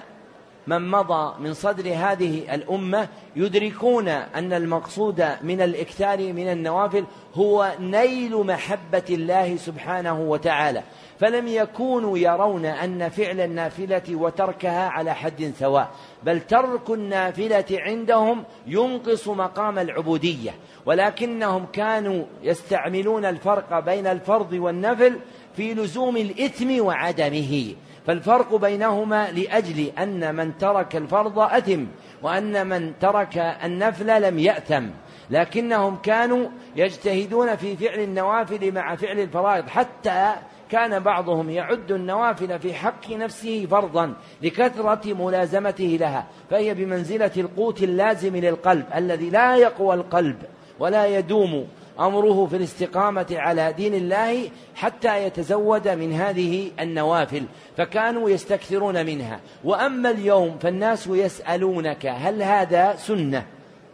من 0.67 0.91
مضى 0.91 1.33
من 1.39 1.53
صدر 1.53 1.93
هذه 1.93 2.55
الأمة 2.55 3.07
يدركون 3.35 4.07
أن 4.07 4.53
المقصود 4.53 5.25
من 5.41 5.61
الإكثار 5.61 6.33
من 6.33 6.51
النوافل 6.51 7.05
هو 7.35 7.71
نيل 7.79 8.37
محبة 8.37 9.03
الله 9.09 9.55
سبحانه 9.55 10.21
وتعالى. 10.21 10.83
فلم 11.19 11.47
يكونوا 11.47 12.17
يرون 12.17 12.65
أن 12.65 13.09
فعل 13.09 13.41
النافلة 13.41 14.15
وتركها 14.15 14.89
على 14.89 15.15
حد 15.15 15.53
سواء 15.59 15.89
بل 16.23 16.41
ترك 16.41 16.89
النافلة 16.89 17.65
عندهم 17.71 18.43
ينقص 18.67 19.27
مقام 19.27 19.79
العبودية 19.79 20.51
ولكنهم 20.85 21.65
كانوا 21.73 22.25
يستعملون 22.43 23.25
الفرق 23.25 23.79
بين 23.79 24.07
الفرض 24.07 24.53
والنفل 24.53 25.19
في 25.55 25.73
لزوم 25.73 26.17
الإثم 26.17 26.81
وعدمه 26.85 27.75
فالفرق 28.07 28.55
بينهما 28.55 29.31
لأجل 29.31 29.91
أن 29.99 30.35
من 30.35 30.57
ترك 30.57 30.95
الفرض 30.95 31.39
أثم 31.39 31.85
وأن 32.21 32.67
من 32.67 32.99
ترك 32.99 33.37
النفل 33.37 34.21
لم 34.21 34.39
يأثم 34.39 34.85
لكنهم 35.29 35.95
كانوا 35.95 36.49
يجتهدون 36.75 37.55
في 37.55 37.77
فعل 37.77 37.99
النوافل 37.99 38.71
مع 38.71 38.95
فعل 38.95 39.19
الفرائض 39.19 39.67
حتى 39.67 40.33
كان 40.71 40.99
بعضهم 40.99 41.49
يعد 41.49 41.91
النوافل 41.91 42.59
في 42.59 42.73
حق 42.73 43.11
نفسه 43.11 43.65
فرضا 43.65 44.13
لكثرة 44.41 45.13
ملازمته 45.13 45.97
لها 45.99 46.27
فهي 46.49 46.73
بمنزلة 46.73 47.31
القوت 47.37 47.83
اللازم 47.83 48.35
للقلب 48.35 48.85
الذي 48.95 49.29
لا 49.29 49.55
يقوى 49.55 49.95
القلب 49.95 50.37
ولا 50.79 51.05
يدوم 51.05 51.67
أمره 51.99 52.45
في 52.45 52.55
الاستقامة 52.55 53.27
على 53.31 53.73
دين 53.73 53.93
الله 53.93 54.49
حتى 54.75 55.23
يتزود 55.23 55.87
من 55.87 56.13
هذه 56.13 56.71
النوافل 56.79 57.43
فكانوا 57.77 58.29
يستكثرون 58.29 59.05
منها. 59.05 59.39
وأما 59.63 60.09
اليوم 60.09 60.57
فالناس 60.57 61.07
يسألونك 61.07 62.05
هل 62.05 62.43
هذا 62.43 62.95
سنة 62.95 63.45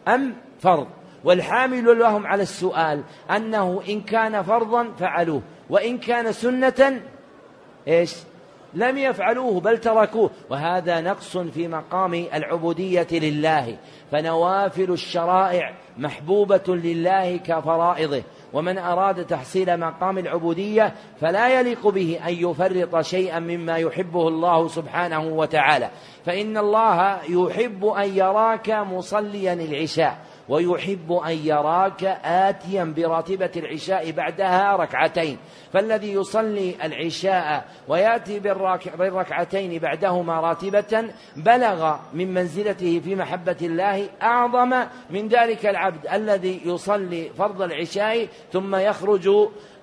أم 0.08 0.34
فرض؟ 0.60 0.86
والحامل 1.24 1.98
لهم 1.98 2.26
على 2.26 2.42
السؤال 2.42 3.02
أنه 3.30 3.82
إن 3.88 4.00
كان 4.00 4.42
فرضا 4.42 4.88
فعلوه. 4.98 5.42
وإن 5.72 5.98
كان 5.98 6.32
سنة 6.32 7.00
إيش؟ 7.88 8.14
لم 8.74 8.98
يفعلوه 8.98 9.60
بل 9.60 9.78
تركوه. 9.78 10.30
وهذا 10.50 11.00
نقص 11.00 11.36
في 11.36 11.68
مقام 11.68 12.14
العبودية 12.14 13.06
لله. 13.12 13.76
فنوافل 14.10 14.90
الشرائع 14.90 15.74
محبوبة 15.98 16.62
لله 16.68 17.36
كفرائضه. 17.36 18.22
ومن 18.52 18.78
أراد 18.78 19.26
تحصيل 19.26 19.80
مقام 19.80 20.18
العبودية 20.18 20.94
فلا 21.20 21.60
يليق 21.60 21.88
به 21.88 22.20
أن 22.28 22.34
يفرط 22.34 23.00
شيئا 23.00 23.38
مما 23.38 23.76
يحبه 23.76 24.28
الله 24.28 24.68
سبحانه 24.68 25.26
وتعالى. 25.26 25.90
فإن 26.26 26.56
الله 26.56 27.18
يحب 27.28 27.84
أن 27.84 28.16
يراك 28.16 28.70
مصليا 28.70 29.52
العشاء. 29.52 30.18
ويحب 30.48 31.12
أن 31.12 31.32
يراك 31.32 32.04
آتيا 32.24 32.84
براتبة 32.96 33.50
العشاء 33.56 34.10
بعدها 34.10 34.76
ركعتين. 34.76 35.38
فالذي 35.72 36.12
يصلي 36.12 36.74
العشاء 36.84 37.64
ويأتي 37.88 38.40
بالركعتين 38.98 39.78
بعدهما 39.78 40.40
راتبة 40.40 41.04
بلغ 41.36 41.96
من 42.14 42.34
منزلته 42.34 43.00
في 43.04 43.14
محبة 43.14 43.56
الله 43.62 44.08
أعظم 44.22 44.74
من 45.10 45.28
ذلك 45.28 45.66
العبد 45.66 46.06
الذي 46.06 46.60
يصلي 46.64 47.30
فرض 47.38 47.62
العشاء 47.62 48.28
ثم 48.52 48.76
يخرج 48.76 49.30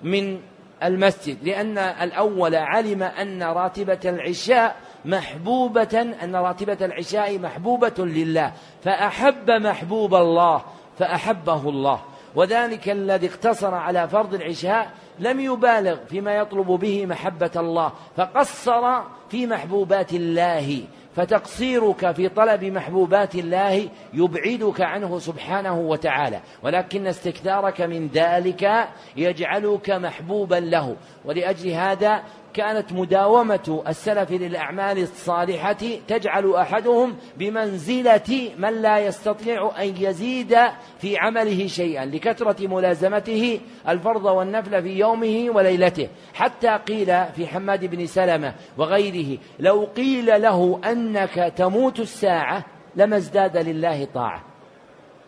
من 0.02 0.40
المسجد. 0.82 1.36
لأن 1.42 1.78
الأول 1.78 2.54
علم 2.54 3.02
أن 3.02 3.42
راتبة 3.42 3.98
العشاء 4.04 4.76
محبوبة 5.04 6.14
أن 6.22 6.36
راتبة 6.36 6.78
العشاء 6.80 7.38
محبوبة 7.38 7.94
لله. 7.98 8.52
فأحب 8.84 9.50
محبوب 9.50 10.14
الله 10.14 10.62
فأحبه 10.98 11.68
الله. 11.68 12.00
وذلك 12.34 12.88
الذي 12.88 13.26
اقتصر 13.26 13.74
على 13.74 14.08
فرض 14.08 14.34
العشاء 14.34 14.90
لم 15.18 15.40
يبالغ 15.40 15.96
فيما 16.08 16.34
يطلب 16.34 16.66
به 16.66 17.06
محبة 17.06 17.50
الله 17.56 17.92
فقصر 18.16 19.00
في 19.28 19.46
محبوبات 19.46 20.12
الله. 20.12 20.82
فتقصيرك 21.16 22.12
في 22.12 22.28
طلب 22.28 22.64
محبوبات 22.64 23.34
الله 23.34 23.88
يبعدك 24.14 24.80
عنه 24.80 25.18
سبحانه 25.18 25.80
وتعالى. 25.80 26.40
ولكن 26.62 27.06
استكثارك 27.06 27.80
من 27.80 28.08
ذلك 28.08 28.88
يجعلك 29.16 29.90
محبوبا 29.90 30.54
له. 30.54 30.96
ولأجل 31.24 31.70
هذا 31.70 32.22
كانت 32.54 32.92
مداومة 32.92 33.82
السلف 33.88 34.30
للأعمال 34.30 34.98
الصالحة 34.98 35.76
تجعل 36.08 36.54
أحدهم 36.54 37.16
بمنزلة 37.36 38.50
من 38.58 38.82
لا 38.82 38.98
يستطيع 38.98 39.70
أن 39.78 39.94
يزيد 39.98 40.56
في 40.98 41.18
عمله 41.18 41.66
شيئا 41.66 42.04
لكثرة 42.04 42.66
ملازمته 42.66 43.60
الفرض 43.88 44.24
والنفل 44.24 44.82
في 44.82 44.98
يومه 44.98 45.46
وليلته 45.54 46.08
حتى 46.34 46.68
قيل 46.68 47.06
في 47.26 47.46
حماد 47.46 47.84
بن 47.84 48.06
سلمة 48.06 48.54
وغيره 48.78 49.38
لو 49.58 49.88
قيل 49.96 50.42
له 50.42 50.80
أنك 50.84 51.52
تموت 51.56 52.00
الساعة 52.00 52.64
لما 52.96 53.16
ازداد 53.16 53.56
لله 53.56 54.04
طاعة 54.14 54.44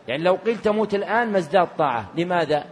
يعني 0.07 0.23
لو 0.23 0.35
قيل 0.45 0.57
تموت 0.57 0.95
الآن 0.95 1.31
ما 1.31 1.37
ازداد 1.37 1.67
طاعة 1.77 2.11
لماذا؟ 2.17 2.63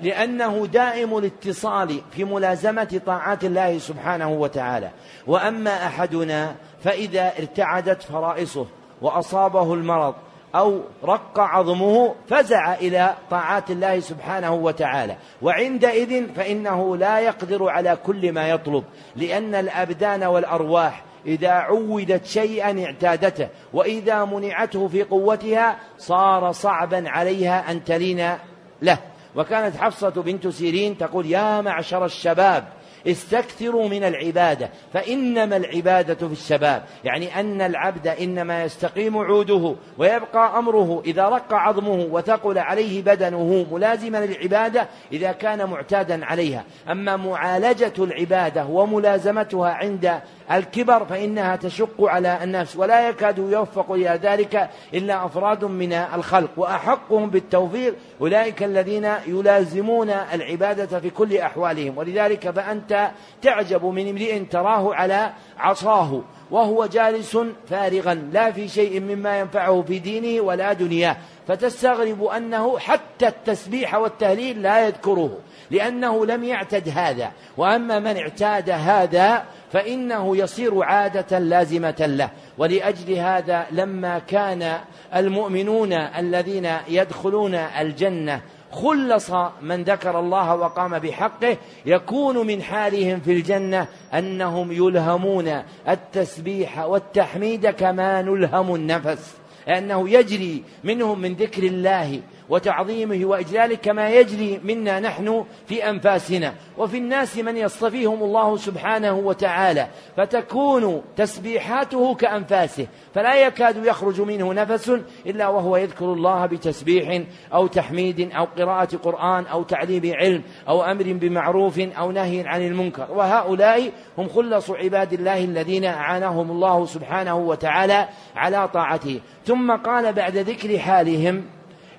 لأنه 0.00 0.66
دائم 0.66 1.18
الاتصال 1.18 2.00
في 2.10 2.24
ملازمة 2.24 3.00
طاعات 3.06 3.44
الله 3.44 3.78
سبحانه 3.78 4.30
وتعالى. 4.30 4.90
وأما 5.26 5.86
أحدنا 5.86 6.54
فإذا 6.84 7.32
ارتعدت 7.38 8.02
فرائصه 8.02 8.66
وأصابه 9.02 9.74
المرض 9.74 10.14
أو 10.54 10.80
رق 11.04 11.40
عظمه 11.40 12.14
فزع 12.28 12.74
إلى 12.74 13.14
طاعات 13.30 13.70
الله 13.70 14.00
سبحانه 14.00 14.54
وتعالى. 14.54 15.16
وعندئذ 15.42 16.34
فإنه 16.34 16.96
لا 16.96 17.18
يقدر 17.18 17.68
على 17.68 17.96
كل 18.06 18.32
ما 18.32 18.48
يطلب 18.48 18.84
لأن 19.16 19.54
الأبدان 19.54 20.24
والأرواح 20.24 21.04
إذا 21.26 21.50
عودت 21.50 22.26
شيئا 22.26 22.84
اعتادته 22.84 23.48
وإذا 23.72 24.24
منعته 24.24 24.88
في 24.88 25.02
قوتها 25.02 25.76
صار 25.98 26.52
صعبا 26.52 27.10
عليها 27.10 27.70
أن 27.70 27.84
تلين 27.84 28.38
له. 28.82 28.98
وكانت 29.36 29.76
حفصة 29.76 30.08
بنت 30.10 30.48
سيرين 30.48 30.98
تقول 30.98 31.26
يا 31.26 31.60
معشر 31.60 32.04
الشباب 32.04 32.64
استكثروا 33.06 33.88
من 33.88 34.04
العبادة 34.04 34.70
فإنما 34.92 35.56
العبادة 35.56 36.14
في 36.28 36.32
الشباب. 36.32 36.82
يعني 37.04 37.40
أن 37.40 37.60
العبد 37.60 38.06
إنما 38.06 38.64
يستقيم 38.64 39.18
عوده 39.18 39.74
ويبقى 39.98 40.58
أمره 40.58 41.02
إذا 41.06 41.28
رق 41.28 41.54
عظمه 41.54 42.08
وثقل 42.10 42.58
عليه 42.58 43.02
بدنه 43.02 43.66
ملازما 43.72 44.26
للعبادة 44.26 44.88
إذا 45.12 45.32
كان 45.32 45.70
معتادا 45.70 46.24
عليها. 46.24 46.64
أما 46.90 47.16
معالجة 47.16 47.92
العبادة 47.98 48.66
وملازمتها 48.66 49.70
عند 49.70 50.20
الكبر 50.52 51.04
فإنها 51.04 51.56
تشق 51.56 52.04
على 52.04 52.38
النفس 52.42 52.76
ولا 52.76 53.08
يكاد 53.08 53.38
يوفق 53.38 53.92
إلى 53.92 54.20
ذلك 54.22 54.70
إلا 54.94 55.26
أفراد 55.26 55.64
من 55.64 55.92
الخلق. 55.92 56.50
وأحقهم 56.56 57.30
بالتوفيق 57.30 57.94
أولئك 58.20 58.62
الذين 58.62 59.08
يلازمون 59.26 60.10
العبادة 60.10 61.00
في 61.00 61.10
كل 61.10 61.36
أحوالهم. 61.36 61.98
ولذلك 61.98 62.50
فأنت 62.50 62.93
تعجب 63.42 63.84
من 63.84 64.08
امرئ 64.08 64.44
تراه 64.44 64.94
على 64.94 65.32
عصاه 65.58 66.22
وهو 66.50 66.86
جالس 66.86 67.38
فارغا 67.70 68.14
لا 68.14 68.52
في 68.52 68.68
شيء 68.68 69.00
مما 69.00 69.38
ينفعه 69.38 69.82
في 69.82 69.98
دينه 69.98 70.42
ولا 70.42 70.72
دنياه. 70.72 71.16
فتستغرب 71.48 72.24
أنه 72.24 72.78
حتى 72.78 73.28
التسبيح 73.28 73.94
والتهليل 73.94 74.62
لا 74.62 74.86
يذكره 74.86 75.38
لأنه 75.70 76.26
لم 76.26 76.44
يعتد 76.44 76.88
هذا. 76.88 77.32
وأما 77.56 77.98
من 77.98 78.16
اعتاد 78.16 78.70
هذا 78.70 79.44
فإنه 79.72 80.36
يصير 80.36 80.82
عادة 80.82 81.38
لازمة 81.38 82.06
له. 82.06 82.30
ولأجل 82.58 83.12
هذا 83.12 83.66
لما 83.70 84.18
كان 84.18 84.78
المؤمنون 85.14 85.92
الذين 85.92 86.70
يدخلون 86.88 87.54
الجنة 87.54 88.40
خلص 88.74 89.30
من 89.62 89.82
ذكر 89.82 90.20
الله 90.20 90.54
وقام 90.54 90.98
بحقه 90.98 91.56
يكون 91.86 92.46
من 92.46 92.62
حالهم 92.62 93.20
في 93.20 93.32
الجنة 93.32 93.86
أنهم 94.14 94.72
يلهمون 94.72 95.62
التسبيح 95.88 96.78
والتحميد 96.78 97.66
كما 97.66 98.22
نلهم 98.22 98.74
النفس 98.74 99.34
لأنه 99.66 100.08
يجري 100.10 100.62
منهم 100.84 101.20
من 101.20 101.34
ذكر 101.34 101.62
الله 101.62 102.20
وتعظيمه 102.48 103.26
وإجلاله 103.26 103.74
كما 103.74 104.10
يجري 104.10 104.60
منا 104.64 105.00
نحن 105.00 105.44
في 105.66 105.90
أنفاسنا. 105.90 106.54
وفي 106.78 106.98
الناس 106.98 107.38
من 107.38 107.56
يصطفيهم 107.56 108.22
الله 108.22 108.56
سبحانه 108.56 109.14
وتعالى. 109.14 109.86
فتكون 110.16 111.02
تسبيحاته 111.16 112.14
كأنفاسه. 112.14 112.86
فلا 113.14 113.46
يكاد 113.46 113.86
يخرج 113.86 114.20
منه 114.20 114.52
نفس 114.52 114.92
إلا 115.26 115.48
وهو 115.48 115.76
يذكر 115.76 116.12
الله 116.12 116.46
بتسبيح 116.46 117.22
أو 117.54 117.66
تحميد 117.66 118.32
أو 118.32 118.44
قراءة 118.44 118.96
قرآن 118.96 119.46
أو 119.46 119.62
تعليم 119.62 120.12
علم 120.14 120.42
أو 120.68 120.82
أمر 120.82 121.04
بمعروف 121.06 121.78
أو 121.78 122.12
نهي 122.12 122.46
عن 122.46 122.66
المنكر. 122.66 123.06
وهؤلاء 123.10 123.90
هم 124.18 124.28
خلص 124.28 124.70
عباد 124.70 125.12
الله 125.12 125.44
الذين 125.44 125.84
أعانهم 125.84 126.50
الله 126.50 126.86
سبحانه 126.86 127.36
وتعالى 127.36 128.08
على 128.36 128.68
طاعته. 128.68 129.20
ثم 129.46 129.76
قال 129.76 130.12
بعد 130.12 130.36
ذكر 130.36 130.78
حالهم 130.78 131.44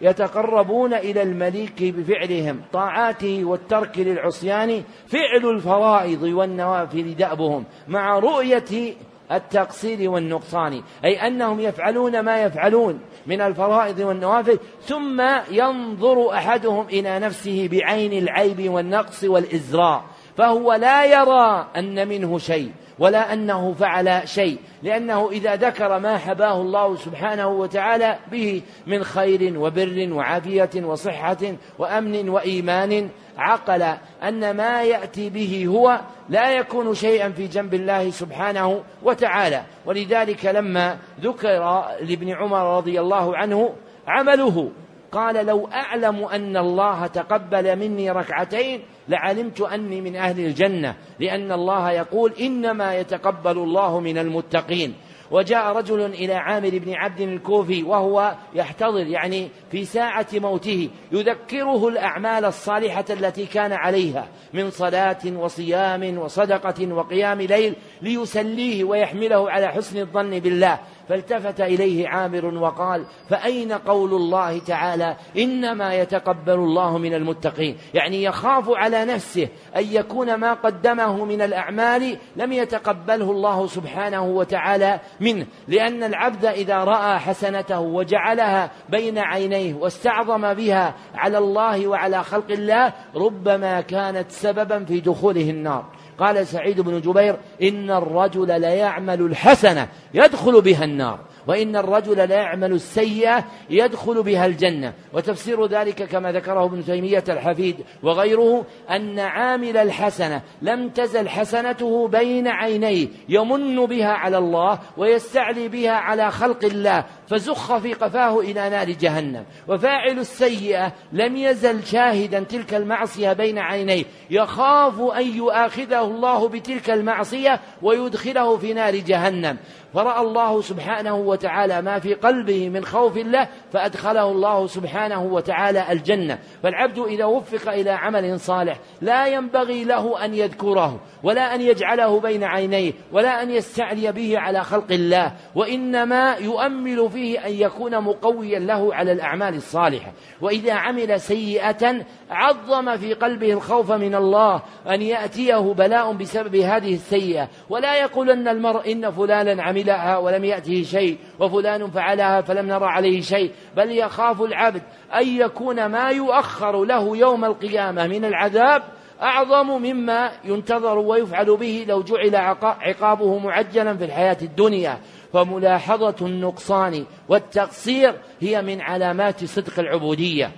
يتقربون 0.01 0.93
إلى 0.93 1.21
المليك 1.21 1.83
بفعلهم 1.83 2.61
طاعاته 2.73 3.45
والترك 3.45 3.99
للعصيان 3.99 4.83
فعل 5.07 5.49
الفرائض 5.49 6.23
والنوافل 6.23 7.15
دأبهم 7.15 7.63
مع 7.87 8.19
رؤية 8.19 8.95
التقصير 9.31 10.09
والنقصان 10.09 10.81
أي 11.05 11.27
أنهم 11.27 11.59
يفعلون 11.59 12.19
ما 12.19 12.43
يفعلون 12.43 12.99
من 13.27 13.41
الفرائض 13.41 13.99
والنوافل 13.99 14.59
ثم 14.81 15.21
ينظر 15.51 16.33
أحدهم 16.33 16.85
إلى 16.87 17.19
نفسه 17.19 17.69
بعين 17.71 18.13
العيب 18.23 18.69
والنقص 18.69 19.23
والإزراء 19.23 20.03
فهو 20.37 20.73
لا 20.73 21.05
يرى 21.05 21.67
أن 21.77 22.07
منه 22.07 22.37
شيء. 22.37 22.71
ولا 22.99 23.33
أنه 23.33 23.73
فعل 23.73 24.27
شيء 24.27 24.57
لأنه 24.83 25.29
إذا 25.31 25.55
ذكر 25.55 25.99
ما 25.99 26.17
حباه 26.17 26.61
الله 26.61 26.95
سبحانه 26.95 27.47
وتعالى 27.47 28.17
به 28.31 28.61
من 28.87 29.03
خير 29.03 29.59
وبر 29.59 30.07
وعافية 30.11 30.69
وصحة 30.75 31.37
وأمن 31.79 32.29
وإيمان 32.29 33.09
عقل 33.37 33.81
أن 34.23 34.51
ما 34.51 34.83
يأتي 34.83 35.29
به 35.29 35.65
هو 35.67 35.99
لا 36.29 36.51
يكون 36.51 36.95
شيئا 36.95 37.29
في 37.29 37.47
جنب 37.47 37.73
الله 37.73 38.09
سبحانه 38.09 38.83
وتعالى. 39.03 39.61
ولذلك 39.85 40.45
لما 40.45 40.97
ذكر 41.21 41.85
لابن 42.01 42.29
عمر 42.29 42.77
رضي 42.77 42.99
الله 42.99 43.37
عنه 43.37 43.73
عمله 44.07 44.71
قال 45.15 45.45
لو 45.45 45.67
أعلم 45.67 46.23
أن 46.23 46.57
الله 46.57 47.07
تقبل 47.07 47.75
مني 47.75 48.11
ركعتين 48.11 48.81
لعلمت 49.09 49.61
أني 49.61 50.01
من 50.01 50.15
أهل 50.15 50.39
الجنة 50.39 50.95
لأن 51.19 51.51
الله 51.51 51.91
يقول 51.91 52.33
إنما 52.39 52.95
يتقبل 52.95 53.57
الله 53.57 53.99
من 53.99 54.17
المتقين. 54.17 54.93
وجاء 55.31 55.77
رجل 55.77 56.01
إلى 56.01 56.33
عامر 56.33 56.69
بن 56.69 56.93
عبد 56.93 57.21
الكوفي 57.21 57.83
وهو 57.83 58.35
يحتضر 58.55 59.07
يعني 59.07 59.49
في 59.71 59.85
ساعة 59.85 60.27
موته 60.33 60.89
يذكره 61.11 61.87
الأعمال 61.87 62.45
الصالحة 62.45 63.05
التي 63.09 63.45
كان 63.45 63.71
عليها 63.71 64.27
من 64.53 64.69
صلاة 64.69 65.17
وصيام 65.35 66.17
وصدقة 66.17 66.93
وقيام 66.93 67.41
ليل 67.41 67.75
ليسليه 68.01 68.83
ويحمله 68.83 69.51
على 69.51 69.67
حسن 69.67 69.99
الظن 69.99 70.39
بالله. 70.39 70.79
فالتفت 71.09 71.61
إليه 71.61 72.07
عامر 72.07 72.45
وقال 72.45 73.05
فأين 73.29 73.71
قول 73.71 74.13
الله 74.13 74.59
تعالى 74.59 75.15
إنما 75.37 75.93
يتقبل 75.93 76.53
الله 76.53 76.97
من 76.97 77.13
المتقين؟ 77.13 77.77
يعني 77.93 78.23
يخاف 78.23 78.69
على 78.69 79.05
نفسه 79.05 79.47
أن 79.75 79.83
يكون 79.91 80.35
ما 80.35 80.53
قدمه 80.53 81.25
من 81.25 81.41
الأعمال 81.41 82.17
لم 82.35 82.53
يتقبله 82.53 83.31
الله 83.31 83.67
سبحانه 83.67 84.23
وتعالى 84.25 84.99
منه 85.19 85.45
لأن 85.67 86.03
العبد 86.03 86.45
إذا 86.45 86.77
رأى 86.77 87.19
حسنته 87.19 87.79
وجعلها 87.79 88.71
بين 88.89 89.17
عينيه 89.17 89.73
واستعظم 89.73 90.53
بها 90.53 90.95
على 91.15 91.37
الله 91.37 91.87
وعلى 91.87 92.23
خلق 92.23 92.51
الله 92.51 92.93
ربما 93.15 93.81
كانت 93.81 94.31
سببا 94.31 94.85
في 94.85 94.99
دخوله 94.99 95.49
النار. 95.49 95.85
قال 96.19 96.47
سعيد 96.47 96.81
بن 96.81 97.01
جبير 97.01 97.35
إن 97.61 97.91
الرجل 97.91 98.61
ليعمل 98.61 99.21
الحسنة 99.21 99.87
يدخل 100.13 100.61
بها 100.61 100.83
النار. 100.83 101.19
وإن 101.47 101.75
الرجل 101.75 102.17
لا 102.17 102.35
يعمل 102.35 102.71
السيئة 102.71 103.45
يدخل 103.69 104.23
بها 104.23 104.45
الجنة. 104.45 104.93
وتفسير 105.13 105.65
ذلك 105.65 106.03
كما 106.03 106.31
ذكره 106.31 106.65
ابن 106.65 106.85
تيمية 106.85 107.23
الحفيد 107.29 107.75
وغيره 108.03 108.65
أن 108.89 109.19
عامل 109.19 109.77
الحسنة 109.77 110.41
لم 110.61 110.89
تزل 110.89 111.29
حسنته 111.29 112.07
بين 112.07 112.47
عينيه 112.47 113.07
يمن 113.29 113.85
بها 113.85 114.11
على 114.11 114.37
الله 114.37 114.79
ويستعلي 114.97 115.67
بها 115.67 115.91
على 115.91 116.31
خلق 116.31 116.65
الله 116.65 117.05
فزخ 117.27 117.77
في 117.77 117.93
قفاه 117.93 118.39
إلى 118.39 118.69
نار 118.69 118.89
جهنم. 118.89 119.45
وفاعل 119.67 120.19
السيئة 120.19 120.93
لم 121.13 121.37
يزل 121.37 121.85
شاهدا 121.85 122.39
تلك 122.39 122.73
المعصية 122.73 123.33
بين 123.33 123.59
عينيه 123.59 124.03
يخاف 124.29 125.01
أن 125.01 125.37
يؤاخذه 125.37 126.01
الله 126.01 126.47
بتلك 126.47 126.89
المعصية 126.89 127.59
ويدخله 127.81 128.57
في 128.57 128.73
نار 128.73 128.95
جهنم. 128.95 129.57
فرأى 129.95 130.21
الله 130.21 130.61
سبحانه 130.61 131.15
وتعالى 131.15 131.81
ما 131.81 131.99
في 131.99 132.13
قلبه 132.13 132.69
من 132.69 132.85
خوف 132.85 133.17
الله 133.17 133.47
فأدخله 133.73 134.31
الله 134.31 134.67
سبحانه 134.67 135.23
وتعالى 135.23 135.91
الجنة. 135.91 136.39
فالعبد 136.63 136.99
إذا 136.99 137.25
وفق 137.25 137.71
إلى 137.71 137.89
عمل 137.89 138.39
صالح 138.39 138.79
لا 139.01 139.27
ينبغي 139.27 139.83
له 139.83 140.25
أن 140.25 140.33
يذكره 140.33 140.99
ولا 141.23 141.55
أن 141.55 141.61
يجعله 141.61 142.19
بين 142.19 142.43
عينيه 142.43 142.93
ولا 143.11 143.43
أن 143.43 143.51
يستعلي 143.51 144.11
به 144.11 144.39
على 144.39 144.63
خلق 144.63 144.91
الله 144.91 145.31
وإنما 145.55 146.35
يؤمل 146.35 147.09
فيه 147.09 147.47
أن 147.47 147.51
يكون 147.51 147.99
مقويا 147.99 148.59
له 148.59 148.95
على 148.95 149.11
الأعمال 149.11 149.55
الصالحة. 149.55 150.11
وإذا 150.41 150.73
عمل 150.73 151.19
سيئة 151.19 152.05
عظم 152.31 152.97
في 152.97 153.13
قلبه 153.13 153.53
الخوف 153.53 153.91
من 153.91 154.15
الله 154.15 154.61
أن 154.89 155.01
يأتيه 155.01 155.73
بلاء 155.73 156.13
بسبب 156.13 156.55
هذه 156.55 156.93
السيئة. 156.93 157.47
ولا 157.69 157.95
يقول 157.95 158.29
أن 158.29 158.47
المرء 158.47 158.91
إن 158.91 159.11
فلانا 159.11 159.63
عمل 159.63 159.84
عملها 159.89 160.17
ولم 160.17 160.45
يأته 160.45 160.83
شيء 160.83 161.17
وفلان 161.39 161.91
فعلها 161.91 162.41
فلم 162.41 162.67
نرى 162.67 162.85
عليه 162.85 163.21
شيء. 163.21 163.51
بل 163.77 163.91
يخاف 163.91 164.41
العبد 164.41 164.81
أن 165.15 165.27
يكون 165.27 165.85
ما 165.85 166.09
يؤخر 166.09 166.83
له 166.83 167.17
يوم 167.17 167.45
القيامة 167.45 168.07
من 168.07 168.25
العذاب 168.25 168.83
أعظم 169.21 169.67
مما 169.67 170.31
ينتظر 170.43 170.97
ويفعل 170.97 171.57
به 171.57 171.85
لو 171.87 172.03
جعل 172.03 172.35
عقابه 172.63 173.37
معجلا 173.37 173.97
في 173.97 174.05
الحياة 174.05 174.37
الدنيا. 174.41 174.97
فملاحظة 175.33 176.15
النقصان 176.21 177.05
والتقصير 177.29 178.15
هي 178.39 178.61
من 178.61 178.81
علامات 178.81 179.45
صدق 179.45 179.79
العبودية. 179.79 180.51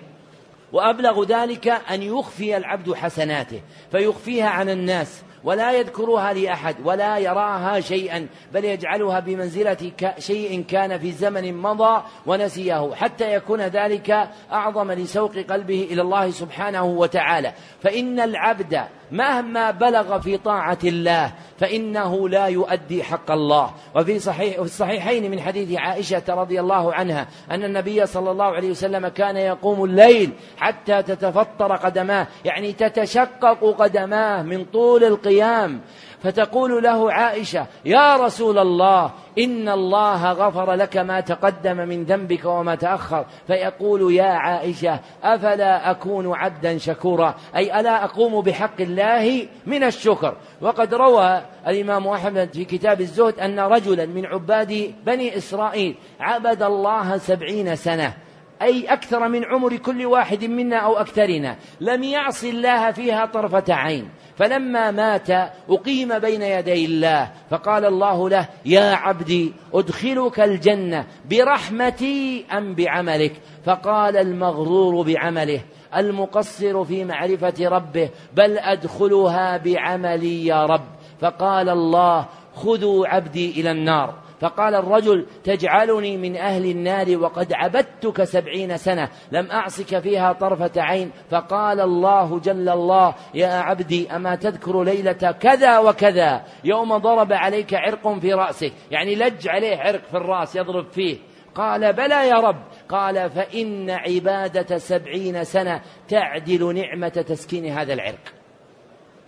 وأبلغ 0.74 1.24
ذلك 1.24 1.68
أن 1.68 2.02
يخفي 2.02 2.58
العبد 2.58 2.94
حسناته 2.94 3.62
فيخفيها 3.92 4.50
عن 4.50 4.70
الناس. 4.70 5.24
ولا 5.47 5.71
يذكرها 5.71 6.33
لأحد 6.33 6.75
ولا 6.83 7.17
يراها 7.17 7.79
شيئا 7.79 8.27
بل 8.53 8.65
يجعلها 8.65 9.19
بمنزلة 9.19 9.91
شيء 10.19 10.63
كان 10.63 10.99
في 10.99 11.12
زمن 11.12 11.57
مضى 11.57 12.03
ونسيه. 12.25 12.95
حتى 12.95 13.33
يكون 13.33 13.62
ذلك 13.62 14.29
أعظم 14.51 14.91
لسوق 14.91 15.38
قلبه 15.38 15.88
إلى 15.91 16.01
الله 16.01 16.31
سبحانه 16.31 16.83
وتعالى. 16.86 17.53
فإن 17.81 18.19
العبد 18.19 18.83
مهما 19.12 19.72
بلغ 19.72 20.20
في 20.20 20.38
طاعة 20.38 20.78
الله 20.84 21.34
فإنه 21.58 22.30
لا 22.30 22.46
يؤدي 22.46 23.04
حق 23.04 23.32
الله. 23.32 23.72
وفي 23.96 24.20
صحيح 24.20 24.60
الصحيحين 24.60 25.32
من 25.32 25.39
حديث 25.39 25.80
عائشة 25.80 26.24
رضي 26.30 26.60
الله 26.60 26.93
عنها 26.93 27.28
أن 27.52 27.63
النبي 27.63 28.06
صلى 28.06 28.32
الله 28.32 28.46
عليه 28.46 28.72
وسلم 28.72 29.08
كان 29.08 29.38
يقوم 29.38 29.84
الليل 29.84 30.32
حتى 30.58 31.04
تتفطر 31.04 31.76
قدماه 31.76 32.28
يعني 32.46 32.74
تتشقق 32.74 33.76
قدماه 33.80 34.41
من 34.41 34.65
طول 34.65 35.04
القيام. 35.04 35.82
فتقول 36.23 36.84
له 36.84 37.12
عائشة 37.12 37.65
يا 37.86 38.15
رسول 38.15 38.58
الله 38.60 39.12
إن 39.38 39.69
الله 39.69 40.32
غفر 40.32 40.73
لك 40.73 40.97
ما 40.97 41.19
تقدم 41.19 41.77
من 41.77 42.03
ذنبك 42.03 42.45
وما 42.45 42.75
تأخر. 42.75 43.25
فيقول 43.47 44.13
يا 44.13 44.23
عائشة 44.23 44.99
أفلا 45.23 45.91
أكون 45.91 46.36
عبدا 46.36 46.77
شكورا؟ 46.77 47.36
أي 47.56 47.80
ألا 47.80 48.03
أقوم 48.03 48.41
بحق 48.41 48.82
الله 48.82 49.47
من 49.65 49.84
الشكر؟ 49.84 50.36
وقد 50.62 50.93
روى 50.93 51.41
الإمام 51.67 52.08
أحمد 52.08 52.49
في 52.53 52.65
كتاب 52.65 53.01
الزهد 53.01 53.39
أن 53.39 53.60
رجلا 53.60 54.06
من 54.06 54.25
عباد 54.25 54.93
بني 55.06 55.38
إسرائيل 55.38 55.95
عبد 56.19 56.63
الله 56.63 57.17
سبعين 57.17 57.75
سنة 57.75 58.13
أي 58.62 58.86
أكثر 58.86 59.27
من 59.27 59.45
عمر 59.45 59.75
كل 59.75 60.06
واحد 60.06 60.45
منا 60.45 60.77
أو 60.77 60.97
أكثرنا 60.97 61.56
لم 61.82 62.03
يعص 62.03 62.43
الله 62.43 62.91
فيها 62.91 63.25
طرفة 63.25 63.73
عين. 63.73 64.10
فلما 64.38 64.91
مات 64.91 65.30
أقيم 65.69 66.19
بين 66.19 66.41
يدي 66.41 66.86
الله 66.86 67.32
فقال 67.50 67.86
الله 67.86 68.30
له 68.30 68.45
يا 68.65 68.91
عبدي 68.93 69.54
أدخلك 69.73 70.39
الجنة 70.39 71.06
برحمتي 71.30 72.45
أم 72.52 72.76
بعملك؟ 72.76 73.34
فقال 73.65 74.17
المغرور 74.17 75.02
بعمله 75.02 75.62
المقصر 75.95 76.86
في 76.86 77.06
معرفة 77.06 77.67
ربه 77.67 78.10
بل 78.34 78.58
أدخلها 78.58 79.58
بعملي 79.58 80.45
يا 80.45 80.65
رب. 80.65 80.86
فقال 81.21 81.69
الله 81.69 82.26
خذوا 82.56 83.08
عبدي 83.08 83.62
إلى 83.62 83.71
النار. 83.71 84.13
فقال 84.39 84.76
الرجل 84.76 85.26
تجعلني 85.43 86.17
من 86.17 86.36
أهل 86.36 86.65
النار 86.65 87.17
وقد 87.17 87.54
عبدتك 87.54 88.23
سبعين 88.23 88.78
سنة 88.78 89.10
لم 89.32 89.52
أعصك 89.52 90.00
فيها 90.00 90.34
طرفة 90.34 90.71
عين. 90.82 91.12
فقال 91.32 91.82
الله 91.82 92.39
جل 92.39 92.69
الله 92.69 93.15
يا 93.34 93.47
عبدي 93.47 94.12
أما 94.12 94.36
تذكر 94.36 94.84
ليلة 94.84 95.32
كذا 95.32 95.80
وكذا؟ 95.80 96.41
يوم 96.63 96.97
ضرب 96.97 97.34
عليك 97.34 97.73
عرق 97.73 98.19
في 98.19 98.34
رأسك. 98.34 98.73
يعني 98.91 99.15
لج 99.15 99.47
عليه 99.47 99.78
عرق 99.78 100.02
في 100.12 100.17
الرأس 100.17 100.56
يضرب 100.56 100.91
فيه. 100.91 101.17
قال 101.56 101.93
بلى 101.93 102.28
يا 102.28 102.36
رب. 102.36 102.63
قال 102.89 103.30
فإن 103.30 103.89
عبادة 103.89 104.78
سبعين 104.78 105.43
سنة 105.43 105.82
تعدل 106.08 106.76
نعمة 106.76 107.08
تسكين 107.28 107.65
هذا 107.65 107.93
العرق. 107.93 108.34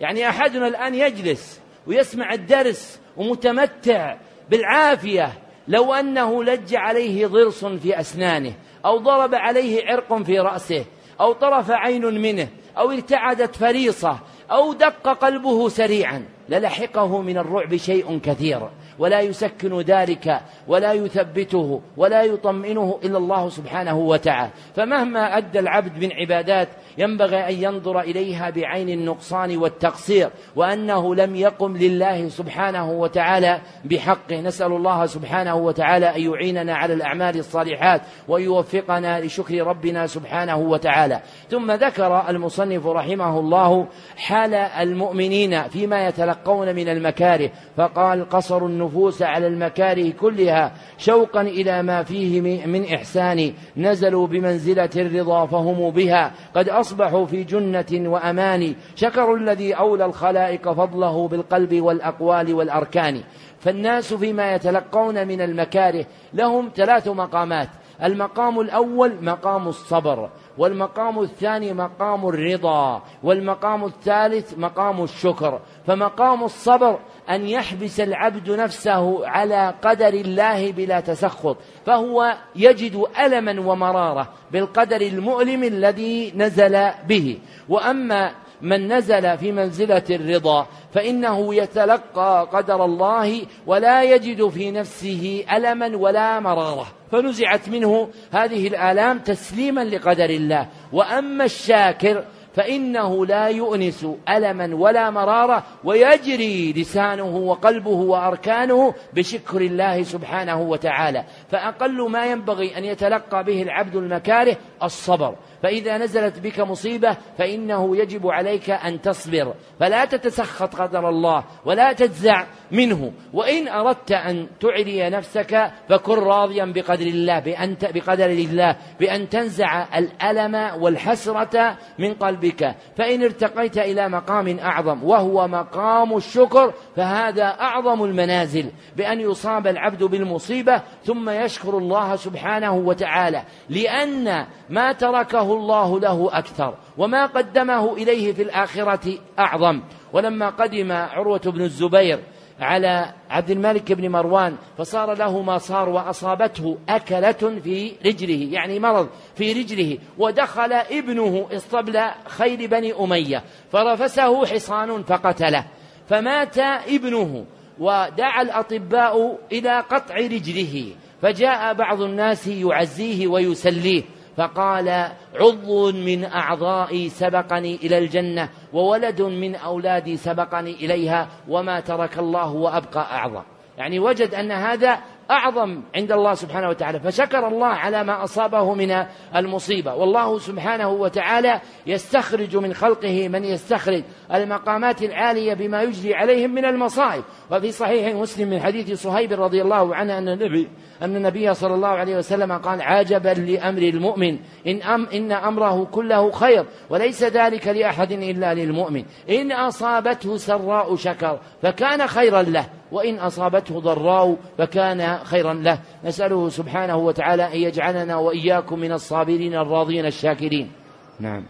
يعني 0.00 0.28
أحدنا 0.28 0.66
الآن 0.66 0.94
يجلس 0.94 1.60
ويسمع 1.86 2.32
الدرس 2.32 3.00
ومتمتع 3.16 4.16
بالعافية 4.50 5.32
لو 5.68 5.94
أنه 5.94 6.44
لج 6.44 6.74
عليه 6.74 7.26
ضرس 7.26 7.64
في 7.64 8.00
أسنانه 8.00 8.52
أو 8.84 8.98
ضرب 8.98 9.34
عليه 9.34 9.86
عرق 9.86 10.22
في 10.22 10.38
رأسه 10.38 10.84
أو 11.20 11.32
طرف 11.32 11.70
عين 11.70 12.20
منه 12.20 12.48
أو 12.78 12.90
ارتعدت 12.90 13.56
فريصة 13.56 14.18
أو 14.50 14.72
دق 14.72 15.08
قلبه 15.08 15.68
سريعا 15.68 16.24
للحقه 16.48 17.22
من 17.22 17.38
الرعب 17.38 17.76
شيء 17.76 18.18
كثير 18.18 18.70
ولا 18.98 19.20
يسكن 19.20 19.80
ذلك 19.80 20.40
ولا 20.68 20.92
يثبته 20.92 21.80
ولا 21.96 22.22
يطمئنه 22.22 23.00
إلا 23.04 23.18
الله 23.18 23.48
سبحانه 23.48 23.98
وتعالى. 23.98 24.50
فمهما 24.76 25.38
أدى 25.38 25.58
العبد 25.58 26.04
من 26.04 26.12
عبادات 26.12 26.68
ينبغي 26.98 27.48
أن 27.48 27.62
ينظر 27.62 28.00
إليها 28.00 28.50
بعين 28.50 28.88
النقصان 28.88 29.56
والتقصير 29.56 30.30
وأنه 30.56 31.14
لم 31.14 31.36
يقم 31.36 31.76
لله 31.76 32.28
سبحانه 32.28 32.90
وتعالى 32.90 33.60
بحقه 33.84 34.40
نسأل 34.40 34.72
الله 34.72 35.06
سبحانه 35.06 35.54
وتعالى 35.54 36.16
أن 36.16 36.20
يعيننا 36.32 36.74
على 36.74 36.94
الأعمال 36.94 37.38
الصالحات 37.38 38.02
ويوفقنا 38.28 39.20
لشكر 39.20 39.66
ربنا 39.66 40.06
سبحانه 40.06 40.56
وتعالى. 40.56 41.20
ثم 41.50 41.70
ذكر 41.70 42.28
المصنف 42.28 42.86
رحمه 42.86 43.38
الله 43.38 43.86
حال 44.16 44.54
المؤمنين 44.54 45.62
فيما 45.62 46.06
يتلقون 46.06 46.74
من 46.74 46.88
المكاره 46.88 47.50
فقال 47.76 48.28
قصر 48.28 48.66
النفوس 48.66 49.22
على 49.22 49.46
المكاره 49.46 50.10
كلها 50.10 50.72
شوقا 50.98 51.40
إلى 51.40 51.82
ما 51.82 52.02
فيه 52.02 52.40
من 52.66 52.84
إحسان 52.94 53.52
نزلوا 53.76 54.26
بمنزلة 54.26 54.90
الرضا 54.96 55.46
فهم 55.46 55.90
بها. 55.90 56.32
قد 56.54 56.68
أصبحوا 56.80 57.26
في 57.26 57.44
جنة 57.44 58.10
وأمان. 58.10 58.74
شكروا 58.94 59.36
الذي 59.36 59.74
أولى 59.74 60.04
الخلائق 60.04 60.72
فضله 60.72 61.28
بالقلب 61.28 61.80
والأقوال 61.80 62.54
والأركان. 62.54 63.20
فالناس 63.58 64.14
فيما 64.14 64.54
يتلقون 64.54 65.28
من 65.28 65.40
المكاره 65.40 66.06
لهم 66.34 66.70
ثلاث 66.76 67.08
مقامات. 67.08 67.68
المقام 68.02 68.60
الأول 68.60 69.12
مقام 69.22 69.68
الصبر 69.68 70.30
والمقام 70.58 71.22
الثاني 71.22 71.72
مقام 71.72 72.28
الرضا 72.28 73.02
والمقام 73.22 73.84
الثالث 73.84 74.58
مقام 74.58 75.02
الشكر. 75.02 75.60
فمقام 75.86 76.44
الصبر 76.44 76.98
أن 77.30 77.48
يحبس 77.48 78.00
العبد 78.00 78.50
نفسه 78.50 79.26
على 79.26 79.74
قدر 79.82 80.08
الله 80.08 80.72
بلا 80.72 81.00
تسخط 81.00 81.56
فهو 81.86 82.36
يجد 82.56 83.04
ألما 83.20 83.60
ومرارة 83.60 84.28
بالقدر 84.52 85.00
المؤلم 85.00 85.64
الذي 85.64 86.32
نزل 86.36 86.90
به. 87.08 87.38
وأما 87.68 88.32
من 88.62 88.92
نزل 88.92 89.38
في 89.38 89.52
منزلة 89.52 90.02
الرضا 90.10 90.66
فإنه 90.94 91.54
يتلقى 91.54 92.48
قدر 92.52 92.84
الله 92.84 93.42
ولا 93.66 94.02
يجد 94.02 94.48
في 94.48 94.70
نفسه 94.70 95.44
ألما 95.52 95.96
ولا 95.96 96.40
مرارة. 96.40 96.86
فنزعت 97.12 97.68
منه 97.68 98.08
هذه 98.32 98.68
الآلام 98.68 99.18
تسليما 99.18 99.84
لقدر 99.84 100.30
الله. 100.30 100.66
وأما 100.92 101.44
الشاكر 101.44 102.24
فإنه 102.54 103.26
لا 103.26 103.46
يؤنس 103.46 104.06
ألما 104.28 104.74
ولا 104.74 105.10
مرارة 105.10 105.64
ويجري 105.84 106.72
لسانه 106.72 107.36
وقلبه 107.36 107.90
وأركانه 107.90 108.94
بشكر 109.12 109.60
الله 109.60 110.02
سبحانه 110.02 110.60
وتعالى. 110.60 111.24
فأقل 111.50 112.10
ما 112.10 112.26
ينبغي 112.26 112.78
أن 112.78 112.84
يتلقى 112.84 113.44
به 113.44 113.62
العبد 113.62 113.96
المكاره 113.96 114.56
الصبر. 114.82 115.34
فإذا 115.62 115.98
نزلت 115.98 116.38
بك 116.38 116.60
مصيبة 116.60 117.16
فإنه 117.38 117.96
يجب 117.96 118.26
عليك 118.26 118.70
أن 118.70 119.00
تصبر. 119.00 119.54
فلا 119.80 120.04
تتسخط 120.04 120.74
قدر 120.76 121.08
الله 121.08 121.44
ولا 121.64 121.92
تجزع 121.92 122.44
منه. 122.72 123.12
وإن 123.32 123.68
أردت 123.68 124.12
أن 124.12 124.46
تعلي 124.60 125.10
نفسك 125.10 125.70
فكن 125.88 126.14
راضيا 126.14 126.64
بقدر 126.64 127.06
الله 127.06 127.38
بأن 127.38 127.76
بقدر 127.82 128.26
الله 128.26 128.76
بأن 129.00 129.28
تنزع 129.28 129.98
الألم 129.98 130.82
والحسرة 130.82 131.76
من 131.98 132.14
قلبك. 132.14 132.74
فإن 132.96 133.22
ارتقيت 133.22 133.78
إلى 133.78 134.08
مقام 134.08 134.58
أعظم 134.58 135.04
وهو 135.04 135.48
مقام 135.48 136.16
الشكر 136.16 136.74
فهذا 136.96 137.44
أعظم 137.44 138.04
المنازل 138.04 138.70
بأن 138.96 139.20
يصاب 139.20 139.66
العبد 139.66 140.04
بالمصيبة 140.04 140.82
ثم 141.04 141.30
يشكر 141.30 141.78
الله 141.78 142.16
سبحانه 142.16 142.74
وتعالى. 142.74 143.42
لأن 143.68 144.46
ما 144.70 144.92
تركه 144.92 145.49
الله 145.52 146.00
له 146.00 146.28
أكثر 146.32 146.74
وما 146.98 147.26
قدمه 147.26 147.94
إليه 147.94 148.32
في 148.32 148.42
الآخرة 148.42 149.18
أعظم. 149.38 149.80
ولما 150.12 150.50
قدم 150.50 150.92
عروة 150.92 151.40
بن 151.46 151.60
الزبير 151.60 152.20
على 152.60 153.14
عبد 153.30 153.50
الملك 153.50 153.92
بن 153.92 154.08
مروان 154.08 154.56
فصار 154.78 155.14
له 155.14 155.42
ما 155.42 155.58
صار 155.58 155.88
وأصابته 155.88 156.78
أكلة 156.88 157.60
في 157.62 157.92
رجله 158.06 158.48
يعني 158.52 158.78
مرض 158.78 159.08
في 159.34 159.52
رجله 159.52 159.98
ودخل 160.18 160.72
ابنه 160.72 161.46
اسطبل 161.52 162.00
خير 162.26 162.66
بني 162.66 162.92
أمية 162.92 163.44
فرفسه 163.72 164.46
حصان 164.46 165.02
فقتله. 165.02 165.64
فمات 166.08 166.58
ابنه 166.88 167.44
ودعا 167.78 168.42
الأطباء 168.42 169.38
إلى 169.52 169.80
قطع 169.80 170.14
رجله 170.14 170.92
فجاء 171.22 171.74
بعض 171.74 172.02
الناس 172.02 172.46
يعزيه 172.46 173.26
ويسليه. 173.26 174.02
فقال 174.36 175.08
عضو 175.34 175.92
من 175.92 176.24
أعضائي 176.24 177.08
سبقني 177.08 177.76
إلى 177.76 177.98
الجنة 177.98 178.48
وولد 178.72 179.22
من 179.22 179.54
أولادي 179.54 180.16
سبقني 180.16 180.72
إليها 180.72 181.28
وما 181.48 181.80
ترك 181.80 182.18
الله 182.18 182.52
وأبقى 182.52 183.00
أعظم. 183.00 183.42
يعني 183.78 183.98
وجد 183.98 184.34
أن 184.34 184.52
هذا 184.52 184.98
أعظم 185.30 185.82
عند 185.94 186.12
الله 186.12 186.34
سبحانه 186.34 186.68
وتعالى 186.68 187.00
فشكر 187.00 187.48
الله 187.48 187.66
على 187.66 188.04
ما 188.04 188.24
أصابه 188.24 188.74
من 188.74 189.04
المصيبة. 189.36 189.94
والله 189.94 190.38
سبحانه 190.38 190.88
وتعالى 190.88 191.60
يستخرج 191.86 192.56
من 192.56 192.74
خلقه 192.74 193.28
من 193.28 193.44
يستخرج 193.44 194.02
المقامات 194.34 195.02
العالية 195.02 195.54
بما 195.54 195.82
يجري 195.82 196.14
عليهم 196.14 196.50
من 196.50 196.64
المصائب. 196.64 197.24
وفي 197.50 197.72
صحيح 197.72 198.14
مسلم 198.14 198.50
من 198.50 198.60
حديث 198.60 199.02
صهيب 199.02 199.32
رضي 199.32 199.62
الله 199.62 199.94
عنه 199.94 200.18
أن 200.18 200.28
النبي 200.28 200.68
أن 201.02 201.16
النبي 201.16 201.54
صلى 201.54 201.74
الله 201.74 201.88
عليه 201.88 202.16
وسلم 202.18 202.52
قال 202.52 202.82
عاجبا 202.82 203.28
لأمر 203.28 203.82
المؤمن. 203.82 204.38
إن, 204.66 204.82
أم 204.82 205.06
إن 205.06 205.32
أمره 205.32 205.84
كله 205.84 206.30
خير 206.30 206.64
وليس 206.90 207.24
ذلك 207.24 207.68
لأحد 207.68 208.12
إلا 208.12 208.54
للمؤمن. 208.54 209.04
إن 209.30 209.52
أصابته 209.52 210.36
سراء 210.36 210.96
شكر 210.96 211.38
فكان 211.62 212.06
خيرا 212.06 212.42
له 212.42 212.66
وإن 212.92 213.18
أصابته 213.18 213.80
ضراء 213.80 214.36
فكان 214.58 215.18
خيرا 215.24 215.54
له. 215.54 215.78
نسأله 216.04 216.48
سبحانه 216.48 216.96
وتعالى 216.96 217.54
أن 217.54 217.58
يجعلنا 217.58 218.16
وإياكم 218.16 218.78
من 218.78 218.92
الصابرين 218.92 219.54
الراضين 219.54 220.06
الشاكرين. 220.06 220.72
نعم. 221.20 221.44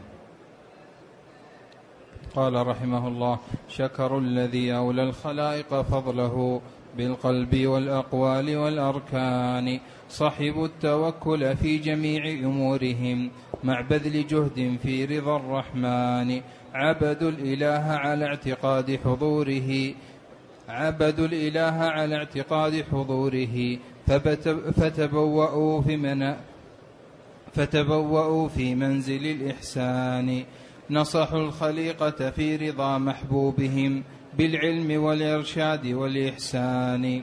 قال 2.36 2.66
رحمه 2.66 3.08
الله 3.08 3.38
شكر 3.68 4.18
الذي 4.18 4.76
أولى 4.76 5.02
الخلائق 5.02 5.82
فضله. 5.82 6.60
بالقلب 6.96 7.66
والأقوال 7.66 8.56
والأركان 8.56 9.80
صحب 10.08 10.64
التوكل 10.64 11.56
في 11.56 11.78
جميع 11.78 12.30
أمورهم 12.30 13.30
مع 13.64 13.80
بذل 13.80 14.26
جهد 14.26 14.78
في 14.82 15.04
رضا 15.04 15.36
الرحمن 15.36 16.40
عبدوا 16.74 17.30
الإله 17.30 17.92
على 17.92 18.24
اعتقاد 18.26 18.98
حضوره 19.04 19.94
عبدوا 20.68 21.26
الإله 21.26 21.84
على 21.84 22.16
اعتقاد 22.16 22.84
حضوره 22.92 23.78
فتبوأوا 24.76 25.82
في 25.82 25.96
من 25.96 26.34
فتبوأوا 27.54 28.48
في 28.48 28.74
منزل 28.74 29.26
الإحسان 29.26 30.44
نصحوا 30.90 31.38
الخليقة 31.38 32.30
في 32.30 32.56
رضا 32.56 32.98
محبوبهم 32.98 34.02
بالعلم 34.38 35.02
والإرشاد 35.02 35.86
والإحسان. 35.86 37.22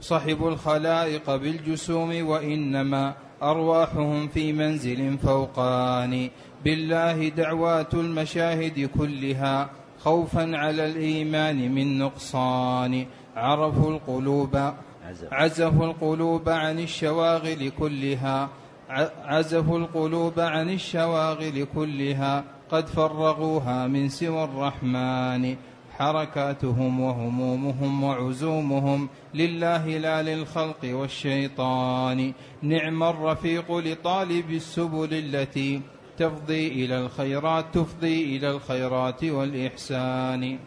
صحبوا 0.00 0.50
الخلائق 0.50 1.36
بالجسوم 1.36 2.26
وإنما 2.28 3.14
أرواحهم 3.42 4.28
في 4.28 4.52
منزل 4.52 5.18
فوقان. 5.18 6.30
بالله 6.64 7.28
دعوات 7.28 7.94
المشاهد 7.94 8.90
كلها 8.98 9.70
خوفا 9.98 10.56
على 10.56 10.86
الإيمان 10.86 11.72
من 11.72 11.98
نقصان. 11.98 13.06
عرفوا 13.36 13.90
القلوب 13.90 14.72
عزفوا 15.32 15.86
القلوب 15.86 16.48
عن 16.48 16.78
الشواغل 16.78 17.70
كلها. 17.78 18.48
عزفوا 19.24 19.78
القلوب 19.78 20.40
عن 20.40 20.70
الشواغل 20.70 21.66
كلها. 21.74 22.44
قد 22.70 22.86
فرغوها 22.86 23.86
من 23.86 24.08
سوى 24.08 24.44
الرحمن. 24.44 25.56
حركاتهم 25.98 27.00
وهمومهم 27.00 28.04
وعزومهم 28.04 29.08
لله 29.34 29.98
لا 29.98 30.22
للخلق 30.22 30.82
والشيطان. 30.84 32.32
نعم 32.62 33.02
الرفيق 33.02 33.72
لطالب 33.72 34.50
السبل 34.50 35.14
التي 35.14 35.80
تفضي 36.18 36.68
إلى 36.68 36.98
الخيرات 36.98 37.64
تفضي 37.74 38.36
إلى 38.36 38.50
الخيرات 38.50 39.24
والإحسان. 39.24 40.58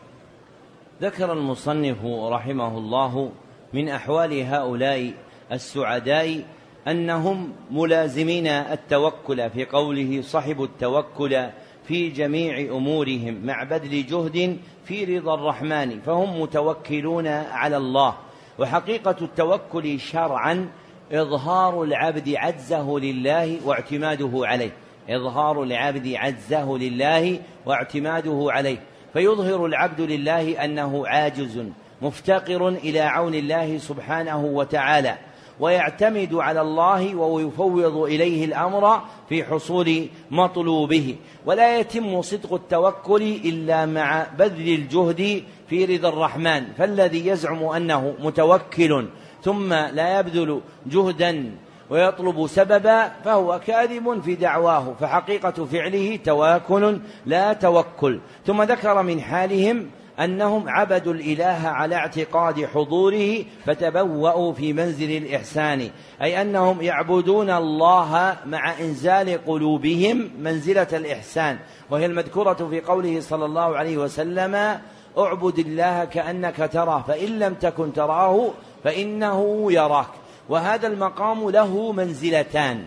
ذكر 1.02 1.34
المصنف 1.34 2.06
رحمه 2.06 2.78
الله 2.78 3.32
من 3.74 3.90
أحوال 3.90 4.42
هؤلاء 4.42 5.14
السعداء 5.52 6.46
أنهم 6.88 7.54
ملازمين 7.72 8.48
التوكل 8.48 9.50
في 9.50 9.66
قوله 9.66 10.22
صحب 10.22 10.64
التوكل 10.64 11.50
في 11.84 12.10
جميع 12.10 12.78
أمورهم 12.78 13.46
مع 13.46 13.64
بذل 13.64 14.06
جهد 14.06 14.58
في 14.86 15.18
رضا 15.18 15.34
الرحمن 15.34 16.00
فهم 16.00 16.42
متوكلون 16.42 17.28
على 17.28 17.78
الله. 17.78 18.14
وحقيقة 18.60 19.16
التوكل 19.22 20.00
شرعا 20.00 20.70
إظهار 21.12 21.84
العبد 21.84 22.36
عجزه 22.36 23.00
لله 23.00 23.58
واعتماده 23.66 24.32
عليه. 24.34 24.72
إظهار 25.10 25.64
العبد 25.64 26.14
عجزه 26.14 26.78
لله 26.78 27.40
واعتماده 27.66 28.48
عليه. 28.50 28.78
فيظهر 29.14 29.66
العبد 29.66 30.02
لله 30.02 30.66
أنه 30.66 31.08
عاجز 31.08 31.64
مفتقر 32.02 32.68
إلى 32.68 33.00
عون 33.00 33.36
الله 33.36 33.78
سبحانه 33.78 34.46
وتعالى. 34.46 35.18
ويعتمد 35.62 36.36
على 36.36 36.62
الله 36.62 37.16
ويفوض 37.16 37.98
إليه 37.98 38.46
الأمر 38.46 39.02
في 39.30 39.44
حصول 39.44 40.08
مطلوبه. 40.32 41.16
ولا 41.46 41.80
يتم 41.80 42.22
صدق 42.22 42.54
التوكل 42.54 43.22
إلا 43.22 43.86
مع 43.86 44.28
بذل 44.40 44.70
الجهد 44.70 45.44
في 45.70 45.86
رضا 45.86 46.10
الرحمن. 46.10 46.74
فالذي 46.78 47.28
يزعم 47.28 47.64
أنه 47.64 48.16
متوكل 48.20 49.08
ثم 49.44 49.74
لا 49.74 50.20
يبذل 50.20 50.62
جهدا 50.86 51.52
ويطلب 51.90 52.48
سببا 52.48 53.08
فهو 53.08 53.60
كاذب 53.68 54.22
في 54.22 54.36
دعواه. 54.36 54.96
فحقيقة 55.00 55.66
فعله 55.66 56.20
تواكل 56.24 57.00
لا 57.26 57.54
توكل. 57.54 58.20
ثم 58.46 58.62
ذكر 58.62 59.04
من 59.04 59.22
حالهم 59.22 59.90
أنهم 60.24 60.70
عبدوا 60.70 61.14
الإله 61.14 61.68
على 61.68 61.96
اعتقاد 61.96 62.66
حضوره 62.66 63.44
فتبوأوا 63.66 64.54
في 64.54 64.74
منزل 64.74 65.18
الإحسان. 65.18 65.90
أي 66.22 66.42
أنهم 66.42 66.82
يعبدون 66.82 67.50
الله 67.50 68.38
مع 68.46 68.80
إنزال 68.80 69.46
قلوبهم 69.46 70.32
منزلة 70.40 70.88
الإحسان. 70.94 71.60
وهي 71.90 72.06
المذكورة 72.06 72.54
في 72.54 72.82
قوله 72.82 73.22
صلى 73.22 73.46
الله 73.46 73.78
عليه 73.78 73.98
وسلم 73.98 74.80
اعبد 75.18 75.60
الله 75.60 76.06
كأنك 76.06 76.70
تراه 76.74 77.02
فإن 77.08 77.40
لم 77.40 77.54
تكن 77.54 77.94
تراه 77.94 78.52
فإنه 78.84 79.72
يراك. 79.72 80.10
وهذا 80.50 80.88
المقام 80.88 81.50
له 81.50 81.92
منزلتان. 81.92 82.84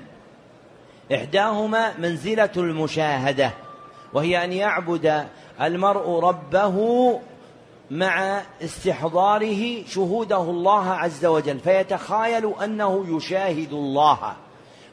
إحداهما 1.14 1.98
منزلة 1.98 2.50
المشاهدة 2.56 3.50
وهي 4.12 4.44
أن 4.44 4.52
يعبد 4.52 5.26
المرء 5.60 6.20
ربه 6.20 7.18
مع 7.90 8.40
استحضاره 8.62 9.84
شهوده 9.86 10.42
الله 10.42 10.90
عز 10.90 11.26
وجل 11.26 11.58
فيتخايل 11.58 12.52
أنه 12.64 13.04
يشاهد 13.08 13.72
الله. 13.72 14.18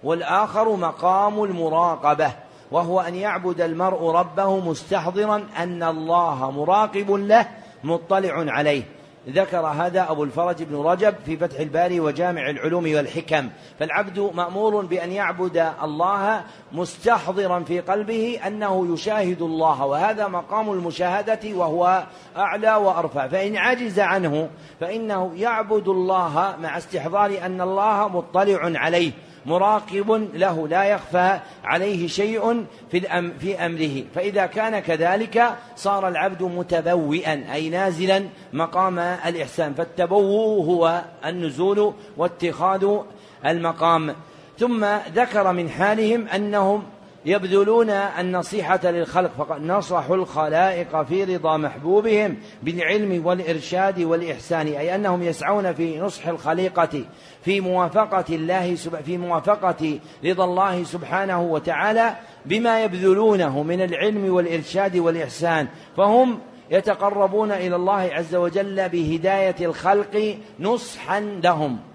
والآخر 0.03 0.75
مقام 0.75 1.43
المراقبة 1.43 2.31
وهو 2.71 3.01
أن 3.01 3.15
يعبد 3.15 3.61
المرء 3.61 4.11
ربه 4.11 4.59
مستحضرا 4.59 5.47
أن 5.57 5.83
الله 5.83 6.51
مراقب 6.51 7.11
له 7.11 7.47
مطلع 7.83 8.51
عليه. 8.51 8.83
ذكر 9.29 9.65
هذا 9.65 10.11
أبو 10.11 10.23
الفرج 10.23 10.63
بن 10.63 10.75
رجب 10.75 11.15
في 11.25 11.37
فتح 11.37 11.59
الباري 11.59 11.99
وجامع 11.99 12.49
العلوم 12.49 12.83
والحكم. 12.95 13.49
فالعبد 13.79 14.19
مأمور 14.33 14.85
بأن 14.85 15.11
يعبد 15.11 15.71
الله 15.83 16.43
مستحضرا 16.71 17.59
في 17.59 17.79
قلبه 17.79 18.39
أنه 18.47 18.93
يشاهد 18.93 19.41
الله 19.41 19.85
وهذا 19.85 20.27
مقام 20.27 20.71
المشاهدة 20.71 21.39
وهو 21.55 22.03
أعلى 22.37 22.75
وأرفع. 22.75 23.27
فإن 23.27 23.57
عجز 23.57 23.99
عنه 23.99 24.49
فإنه 24.79 25.31
يعبد 25.35 25.87
الله 25.87 26.55
مع 26.61 26.77
استحضار 26.77 27.45
أن 27.45 27.61
الله 27.61 28.07
مطلع 28.07 28.79
عليه. 28.79 29.11
مراقب 29.45 30.29
له 30.33 30.67
لا 30.67 30.83
يخفى 30.83 31.39
عليه 31.63 32.07
شيء 32.07 32.65
في, 32.91 33.29
في 33.39 33.65
أمره. 33.65 34.03
فإذا 34.15 34.45
كان 34.45 34.79
كذلك 34.79 35.55
صار 35.75 36.07
العبد 36.07 36.43
متبوئا 36.43 37.53
أي 37.53 37.69
نازلا 37.69 38.23
مقام 38.53 38.99
الإحسان. 38.99 39.73
فالتبوء 39.73 40.65
هو 40.65 41.01
النزول 41.25 41.93
واتخاذ 42.17 42.87
المقام. 43.45 44.15
ثم 44.59 44.85
ذكر 45.15 45.53
من 45.53 45.69
حالهم 45.69 46.27
أنهم 46.27 46.83
يبذلون 47.25 47.89
النصيحة 47.89 48.79
للخلق 48.83 49.31
فقد 49.37 49.61
نصحوا 49.61 50.15
الخلائق 50.15 51.01
في 51.01 51.23
رضا 51.23 51.57
محبوبهم 51.57 52.37
بالعلم 52.63 53.25
والإرشاد 53.25 54.01
والإحسان 54.01 54.67
أي 54.67 54.95
أنهم 54.95 55.23
يسعون 55.23 55.73
في 55.73 55.99
نصح 55.99 56.27
الخليقة 56.27 57.05
في 57.43 57.61
موافقة 57.61 58.35
الله 58.35 58.75
في 58.75 59.17
موافقة 59.17 59.99
رضا 60.25 60.45
الله 60.45 60.83
سبحانه 60.83 61.41
وتعالى 61.41 62.15
بما 62.45 62.83
يبذلونه 62.83 63.63
من 63.63 63.81
العلم 63.81 64.33
والإرشاد 64.33 64.97
والإحسان. 64.97 65.67
فهم 65.97 66.39
يتقربون 66.71 67.51
إلى 67.51 67.75
الله 67.75 68.09
عز 68.13 68.35
وجل 68.35 68.89
بهداية 68.89 69.55
الخلق 69.61 70.37
نصحا 70.59 71.19
لهم. 71.19 71.90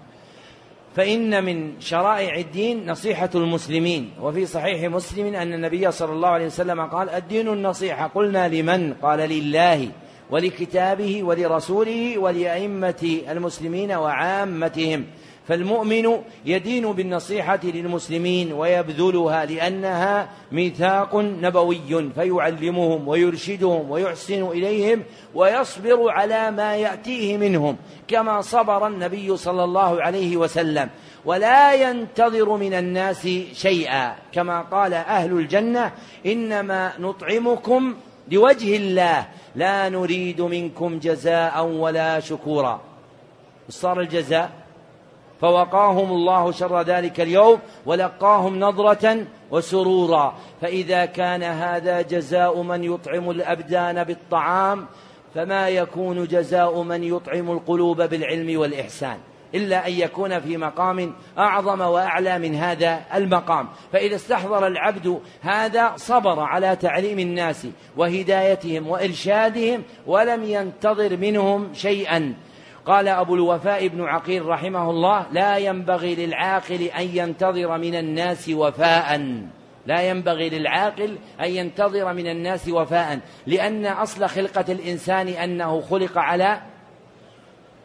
فإن 0.97 1.43
من 1.43 1.79
شرائع 1.79 2.35
الدين 2.35 2.91
نصيحة 2.91 3.29
المسلمين. 3.35 4.11
وفي 4.21 4.45
صحيح 4.45 4.91
مسلم 4.91 5.35
أن 5.35 5.53
النبي 5.53 5.91
صلى 5.91 6.13
الله 6.13 6.29
عليه 6.29 6.45
وسلم 6.45 6.81
قال 6.81 7.09
الدين 7.09 7.47
النصيحة. 7.47 8.07
قلنا 8.07 8.47
لمن؟ 8.47 8.93
قال 8.93 9.19
لله 9.19 9.89
ولكتابه 10.31 11.23
ولرسوله 11.23 12.17
ولأئمة 12.17 13.21
المسلمين 13.29 13.91
وعامتهم. 13.91 15.05
فالمؤمن 15.47 16.21
يدين 16.45 16.91
بالنصيحة 16.91 17.59
للمسلمين 17.63 18.53
ويبذلها 18.53 19.45
لأنها 19.45 20.29
ميثاق 20.51 21.15
نبوي 21.15 22.11
فيعلمهم 22.15 23.07
ويرشدهم 23.07 23.91
ويحسن 23.91 24.43
إليهم 24.47 25.03
ويصبر 25.35 26.09
على 26.09 26.51
ما 26.51 26.75
يأتيه 26.75 27.37
منهم 27.37 27.77
كما 28.07 28.41
صبر 28.41 28.87
النبي 28.87 29.37
صلى 29.37 29.63
الله 29.63 30.01
عليه 30.01 30.37
وسلم. 30.37 30.89
ولا 31.25 31.73
ينتظر 31.73 32.49
من 32.49 32.73
الناس 32.73 33.27
شيئا 33.53 34.15
كما 34.31 34.61
قال 34.61 34.93
أهل 34.93 35.31
الجنة 35.31 35.91
إنما 36.25 36.93
نطعمكم 36.99 37.95
لوجه 38.31 38.75
الله 38.75 39.27
لا 39.55 39.89
نريد 39.89 40.41
منكم 40.41 40.99
جزاء 40.99 41.65
ولا 41.65 42.19
شكورا. 42.19 42.81
صار 43.69 43.99
الجزاء؟ 43.99 44.66
فوقاهم 45.41 46.11
الله 46.11 46.51
شر 46.51 46.81
ذلك 46.81 47.19
اليوم 47.19 47.59
ولقاهم 47.85 48.59
نظرة 48.59 49.25
وسرورا. 49.51 50.33
فإذا 50.61 51.05
كان 51.05 51.43
هذا 51.43 52.01
جزاء 52.01 52.61
من 52.61 52.83
يطعم 52.83 53.29
الأبدان 53.29 54.03
بالطعام 54.03 54.85
فما 55.35 55.69
يكون 55.69 56.27
جزاء 56.27 56.81
من 56.81 57.03
يطعم 57.03 57.51
القلوب 57.51 58.01
بالعلم 58.01 58.59
والإحسان؟ 58.59 59.17
إلا 59.55 59.87
أن 59.87 59.93
يكون 59.93 60.39
في 60.39 60.57
مقام 60.57 61.13
أعظم 61.37 61.81
وأعلى 61.81 62.39
من 62.39 62.55
هذا 62.55 63.01
المقام. 63.13 63.67
فإذا 63.93 64.15
استحضر 64.15 64.67
العبد 64.67 65.19
هذا 65.41 65.93
صبر 65.95 66.39
على 66.39 66.75
تعليم 66.75 67.19
الناس 67.19 67.67
وهدايتهم 67.97 68.87
وإرشادهم 68.87 69.83
ولم 70.07 70.43
ينتظر 70.43 71.17
منهم 71.17 71.73
شيئا. 71.73 72.33
قال 72.87 73.07
أبو 73.07 73.35
الوفاء 73.35 73.87
بن 73.87 74.01
عقيل 74.03 74.45
رحمه 74.45 74.89
الله 74.89 75.25
لا 75.31 75.57
ينبغي 75.57 76.15
للعاقل 76.15 76.81
أن 76.81 77.09
ينتظر 77.13 77.77
من 77.77 77.95
الناس 77.95 78.49
وفاء. 78.49 79.41
لا 79.85 80.01
ينبغي 80.01 80.49
للعاقل 80.49 81.17
أن 81.41 81.49
ينتظر 81.49 82.13
من 82.13 82.27
الناس 82.27 82.69
وفاء. 82.69 83.19
لأن 83.47 83.85
أصل 83.85 84.27
خلقة 84.27 84.71
الإنسان 84.71 85.27
أنه 85.27 85.81
خلق 85.81 86.17
على 86.17 86.61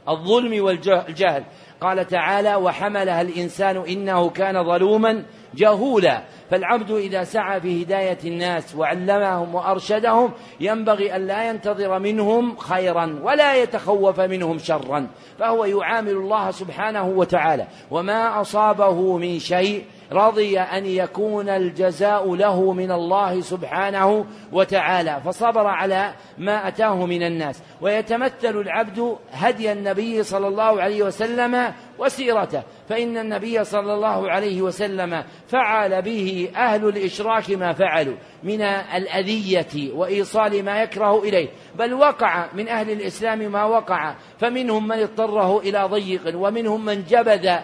الظلم 0.09 0.65
والجهل 0.65 1.45
قال 1.83 2.07
تعالى 2.07 2.55
وحملها 2.55 3.21
الإنسان 3.21 3.77
إنه 3.77 4.31
كان 4.31 4.65
ظلوما 4.65 5.25
جهولا. 5.55 6.23
فالعبد 6.51 6.91
إذا 6.91 7.25
سعى 7.25 7.61
في 7.61 7.83
هداية 7.83 8.19
الناس 8.25 8.77
وعلمهم 8.77 9.55
وأرشدهم 9.55 10.33
ينبغي 10.61 11.17
أن 11.17 11.27
لا 11.27 11.49
ينتظر 11.51 11.99
منهم 11.99 12.57
خيرا 12.57 13.21
ولا 13.23 13.55
يتخوف 13.55 14.21
منهم 14.21 14.59
شرا. 14.59 15.07
فهو 15.39 15.65
يعامل 15.65 16.11
الله 16.13 16.51
سبحانه 16.51 17.09
وتعالى. 17.09 17.67
وما 17.91 18.41
أصابه 18.41 19.19
من 19.19 19.39
شيء 19.39 19.85
رضي 20.13 20.61
أن 20.61 20.87
يكون 20.87 21.49
الجزاء 21.49 22.35
له 22.35 22.73
من 22.73 22.93
الله 22.93 23.41
سبحانه 23.41 24.27
وتعالى 24.53 25.21
فصبر 25.25 25.67
على 25.67 26.13
ما 26.39 26.69
أتاه 26.69 27.07
من 27.07 27.23
الناس. 27.23 27.63
ويتمثل 27.81 28.61
العبد 28.61 29.17
هدي 29.33 29.73
النبي 29.73 30.23
صلى 30.23 30.49
الله 30.49 30.83
عليه 30.83 31.03
وسلم 31.03 31.73
وسيرته 31.99 32.63
فإن 32.89 33.19
النبي 33.19 33.65
صلى 33.65 33.95
الله 33.95 34.31
عليه 34.31 34.63
وسلم 34.63 35.25
فعل 35.49 36.03
به 36.03 36.51
أهل 36.57 36.89
الإشراك 36.89 37.51
ما 37.51 37.73
فعلوا 37.73 38.17
من 38.43 38.63
الأذية 38.63 39.93
وإيصال 39.95 40.65
ما 40.65 40.83
يكره 40.83 41.23
إليه. 41.23 41.49
بل 41.79 41.95
وقع 41.95 42.47
من 42.55 42.69
أهل 42.69 42.91
الإسلام 42.91 43.39
ما 43.39 43.65
وقع 43.65 44.15
فمنهم 44.39 44.89
من 44.89 44.99
اضطره 44.99 45.59
إلى 45.59 45.85
ضيق 45.85 46.21
ومنهم 46.35 46.85
من 46.85 47.05
جبذ 47.05 47.57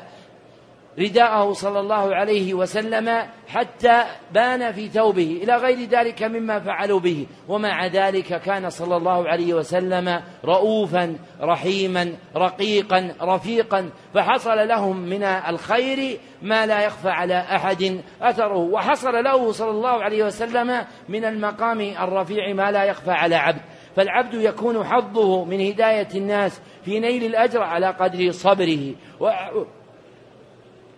رداءه 0.99 1.53
صلى 1.53 1.81
الله 1.81 2.15
عليه 2.15 2.55
وسلم 2.55 3.27
حتى 3.49 4.05
بان 4.33 4.73
في 4.73 4.89
ثوبه. 4.89 5.41
إلى 5.43 5.57
غير 5.57 5.89
ذلك 5.89 6.23
مما 6.23 6.61
فعلوا 6.61 7.01
به. 7.01 7.27
ومع 7.49 7.87
ذلك 7.87 8.41
كان 8.41 8.71
صلى 8.71 8.97
الله 8.97 9.29
عليه 9.29 9.55
وسلم 9.55 10.23
رؤوفا 10.45 11.17
رحيما 11.41 12.13
رقيقا 12.37 13.15
رفيقا. 13.23 13.91
فحصل 14.15 14.69
لهم 14.69 14.97
من 14.97 15.23
الخير 15.23 16.19
ما 16.43 16.67
لا 16.67 16.81
يخفى 16.81 17.09
على 17.09 17.39
أحد 17.39 18.01
أثره. 18.23 18.57
وحصل 18.57 19.25
له 19.25 19.53
صلى 19.53 19.71
الله 19.71 20.03
عليه 20.03 20.25
وسلم 20.25 20.85
من 21.09 21.25
المقام 21.25 21.81
الرفيع 21.81 22.53
ما 22.55 22.71
لا 22.71 22.85
يخفى 22.85 23.11
على 23.11 23.35
عبد. 23.35 23.61
فالعبد 23.97 24.35
يكون 24.35 24.85
حظه 24.85 25.45
من 25.45 25.61
هداية 25.61 26.09
الناس 26.15 26.61
في 26.85 27.01
نيل 27.01 27.25
الأجر 27.25 27.63
على 27.63 27.87
قدر 27.87 28.31
صبره. 28.31 28.95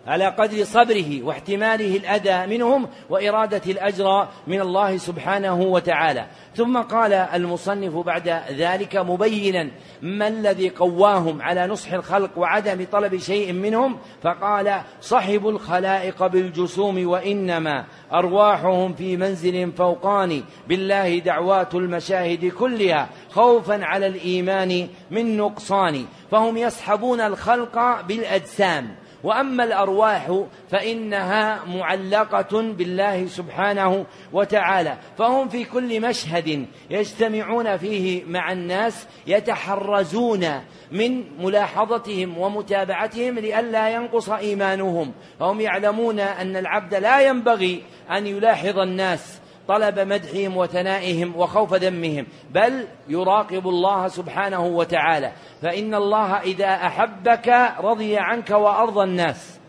على 0.07 0.25
قدر 0.25 0.63
صبره 0.63 1.23
واحتماله 1.23 1.97
الأذى 1.97 2.57
منهم 2.57 2.87
وإرادة 3.09 3.61
الأجر 3.71 4.27
من 4.47 4.61
الله 4.61 4.97
سبحانه 4.97 5.61
وتعالى. 5.61 6.25
ثم 6.55 6.77
قال 6.77 7.13
المصنف 7.13 7.95
بعد 7.95 8.43
ذلك 8.51 8.95
مبينا 8.95 9.71
ما 10.01 10.27
الذي 10.27 10.69
قواهم 10.69 11.41
على 11.41 11.67
نصح 11.67 11.93
الخلق 11.93 12.37
وعدم 12.37 12.85
طلب 12.91 13.17
شيء 13.17 13.53
منهم؟ 13.53 13.97
فقال 14.23 14.81
صحبوا 15.01 15.51
الخلائق 15.51 16.27
بالجسوم 16.27 17.07
وإنما 17.07 17.85
أرواحهم 18.13 18.93
في 18.93 19.17
منزل 19.17 19.71
فوقاني 19.71 20.43
بالله 20.67 21.19
دعوات 21.19 21.75
المشاهد 21.75 22.45
كلها 22.45 23.09
خوفا 23.29 23.85
على 23.85 24.07
الإيمان 24.07 24.87
من 25.11 25.37
نقصان. 25.37 26.05
فهم 26.31 26.57
يسحبون 26.57 27.21
الخلق 27.21 28.01
بالأجسام. 28.01 29.00
وأما 29.23 29.63
الأرواح 29.63 30.43
فإنها 30.69 31.65
معلقة 31.65 32.61
بالله 32.61 33.27
سبحانه 33.27 34.05
وتعالى. 34.33 34.97
فهم 35.17 35.49
في 35.49 35.63
كل 35.63 36.01
مشهد 36.01 36.65
يجتمعون 36.89 37.77
فيه 37.77 38.23
مع 38.25 38.51
الناس 38.51 39.07
يتحرزون 39.27 40.61
من 40.91 41.23
ملاحظتهم 41.43 42.37
ومتابعتهم 42.37 43.39
لئلا 43.39 43.89
ينقص 43.89 44.29
إيمانهم. 44.29 45.11
فهم 45.39 45.61
يعلمون 45.61 46.19
أن 46.19 46.55
العبد 46.55 46.95
لا 46.95 47.21
ينبغي 47.21 47.83
أن 48.11 48.27
يلاحظ 48.27 48.79
الناس 48.79 49.40
طلب 49.71 49.99
مدحهم 49.99 50.57
وثنائهم 50.57 51.35
وخوف 51.35 51.73
ذمهم 51.73 52.27
بل 52.51 52.87
يراقب 53.07 53.67
الله 53.67 54.07
سبحانه 54.07 54.65
وتعالى. 54.65 55.31
فإن 55.61 55.95
الله 55.95 56.39
إذا 56.39 56.75
أحبك 56.75 57.71
رضي 57.79 58.17
عنك 58.17 58.49
وأرضى 58.49 59.03
الناس. 59.03 59.59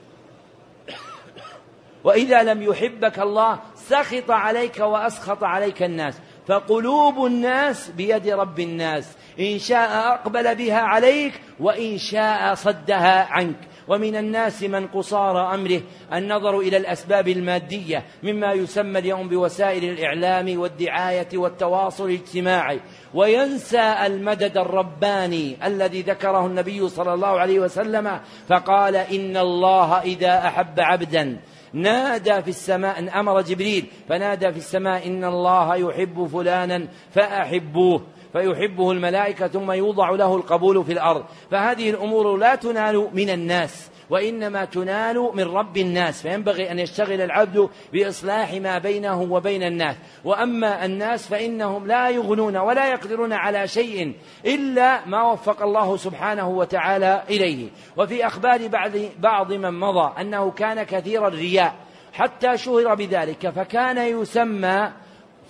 وإذا 2.05 2.43
لم 2.43 2.63
يحبك 2.63 3.19
الله 3.19 3.59
سخط 3.77 4.31
عليك 4.31 4.79
وأسخط 4.79 5.45
عليك 5.45 5.83
الناس. 5.83 6.19
فقلوب 6.49 7.27
الناس 7.27 7.91
بيد 7.91 8.29
رب 8.29 8.61
الناس. 8.61 9.17
إن 9.41 9.59
شاء 9.59 10.09
أقبل 10.15 10.55
بها 10.55 10.81
عليك 10.81 11.41
وإن 11.61 11.99
شاء 11.99 12.55
صدها 12.55 13.27
عنك. 13.31 13.57
ومن 13.89 14.16
الناس 14.16 14.62
من 14.62 14.87
قصار 14.87 15.55
أمره 15.55 15.80
النظر 16.12 16.59
إلى 16.59 16.76
الأسباب 16.76 17.28
المادية 17.28 18.05
مما 18.22 18.53
يسمى 18.53 18.99
اليوم 18.99 19.28
بوسائل 19.28 19.85
الإعلام 19.85 20.59
والدعاية 20.59 21.28
والتواصل 21.35 22.07
الاجتماعي. 22.09 22.80
وينسى 23.14 23.95
المدد 24.07 24.59
الرباني 24.59 25.66
الذي 25.66 26.03
ذكره 26.03 26.47
النبي 26.47 26.89
صلى 26.89 27.14
الله 27.14 27.41
عليه 27.41 27.61
وسلم 27.61 28.20
فقال 28.49 28.97
إن 28.97 29.37
الله 29.37 30.01
إذا 30.01 30.39
أحب 30.39 30.80
عبدا. 30.80 31.41
نادى 31.72 32.43
في 32.43 32.49
السماء 32.49 32.99
أن 32.99 33.09
أمر 33.09 33.41
جبريل 33.41 33.87
فنادى 34.09 34.53
في 34.53 34.59
السماء 34.59 35.07
إن 35.07 35.24
الله 35.24 35.76
يحب 35.76 36.26
فلانا 36.26 36.89
فأحبوه. 37.11 38.03
فيحبه 38.33 38.93
الملائكة 38.93 39.49
ثم 39.49 39.72
يوضع 39.72 40.11
له 40.11 40.37
القبول 40.37 40.85
في 40.85 40.93
الأرض. 40.93 41.24
فهذه 41.51 41.91
الأمور 41.91 42.37
لا 42.37 42.55
تنال 42.55 43.09
من 43.12 43.30
الناس 43.30 43.91
وإنما 44.11 44.64
تنال 44.64 45.30
من 45.35 45.43
رب 45.43 45.76
الناس. 45.76 46.22
فينبغي 46.22 46.70
أن 46.70 46.78
يشتغل 46.78 47.20
العبد 47.20 47.68
بإصلاح 47.93 48.53
ما 48.53 48.78
بينه 48.78 49.22
وبين 49.22 49.62
الناس. 49.62 49.97
وأما 50.24 50.85
الناس 50.85 51.28
فإنهم 51.28 51.87
لا 51.87 52.11
يغنون 52.11 52.57
ولا 52.57 52.91
يقدرون 52.91 53.33
على 53.33 53.68
شيء 53.68 54.14
إلا 54.47 55.07
ما 55.07 55.22
وفق 55.22 55.62
الله 55.62 55.97
سبحانه 55.97 56.49
وتعالى 56.49 57.22
إليه. 57.30 57.68
وفي 57.97 58.26
أخبار 58.26 58.68
بعض 58.68 58.91
بعض 59.18 59.53
من 59.53 59.80
مضى 59.80 60.20
أنه 60.20 60.51
كان 60.51 60.83
كثير 60.83 61.28
الرياء. 61.28 61.74
حتى 62.12 62.57
شهر 62.57 62.95
بذلك 62.95 63.51
فكان 63.51 63.99
يسمى 63.99 64.93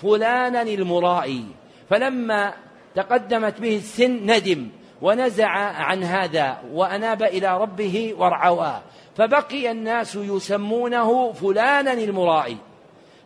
فلانا 0.03 0.62
المرائي. 0.62 1.45
فلما 1.91 2.55
تقدمت 2.95 3.61
به 3.61 3.76
السن 3.76 4.30
ندم 4.30 4.68
ونزع 5.03 5.49
عن 5.59 6.03
هذا 6.03 6.59
وأناب 6.72 7.22
إلى 7.22 7.59
ربه 7.59 8.14
وارعواه 8.18 8.82
فبقي 9.16 9.70
الناس 9.70 10.16
يسمونه 10.16 11.32
فلانا 11.32 11.93
المرائي. 11.93 12.57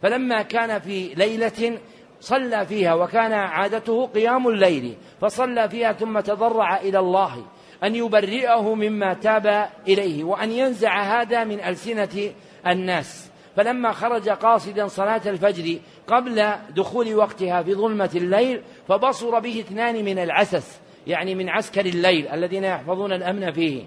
فلما 0.02 0.42
كان 0.42 0.78
في 0.78 1.14
ليلة 1.14 1.78
صلى 2.20 2.66
فيها 2.66 2.94
وكان 2.94 3.32
عادته 3.32 4.06
قيام 4.06 4.48
الليل 4.48 4.94
فصلى 5.20 5.68
فيها 5.68 5.92
ثم 5.92 6.20
تضرع 6.20 6.76
إلى 6.76 6.98
الله 6.98 7.44
أن 7.84 7.94
يبرئه 7.94 8.74
مما 8.74 9.14
تاب 9.14 9.70
إليه 9.88 10.24
وأن 10.24 10.52
ينزع 10.52 11.02
هذا 11.02 11.44
من 11.44 11.60
ألسنة 11.60 12.32
الناس. 12.66 13.30
فلما 13.56 13.92
خرج 13.92 14.28
قاصدا 14.28 14.88
صلاة 14.88 15.22
الفجر 15.26 15.78
قبل 16.06 16.52
دخول 16.70 17.14
وقتها 17.14 17.62
في 17.62 17.74
ظلمة 17.74 18.10
الليل 18.14 18.62
فبصر 18.88 19.38
به 19.38 19.60
اثنان 19.60 20.04
من 20.04 20.18
العسس 20.18 20.80
يعني 21.06 21.34
من 21.34 21.48
عسكر 21.48 21.86
الليل 21.86 22.28
الذين 22.28 22.64
يحفظون 22.64 23.12
الأمن 23.12 23.52
فيه. 23.52 23.84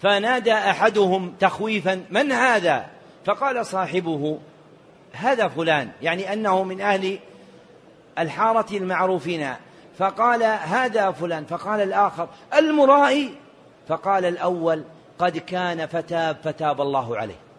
فنادى 0.00 0.52
أحدهم 0.52 1.34
تخويفا 1.40 2.04
من 2.10 2.32
هذا؟ 2.32 2.86
فقال 3.24 3.66
صاحبه 3.66 4.38
هذا 5.12 5.48
فلان 5.48 5.90
يعني 6.02 6.32
أنه 6.32 6.64
من 6.64 6.80
أهل 6.80 7.18
الحارة 8.18 8.76
المعروفين. 8.76 9.54
فقال 9.98 10.42
هذا 10.42 11.10
فلان. 11.10 11.44
فقال 11.44 11.80
الآخر 11.80 12.28
المرائي. 12.54 13.34
فقال 13.88 14.24
الأول 14.24 14.84
قد 15.18 15.38
كان 15.38 15.86
فتاب 15.86 16.36
فتاب 16.44 16.80
الله 16.80 17.16
عليه. 17.16 17.49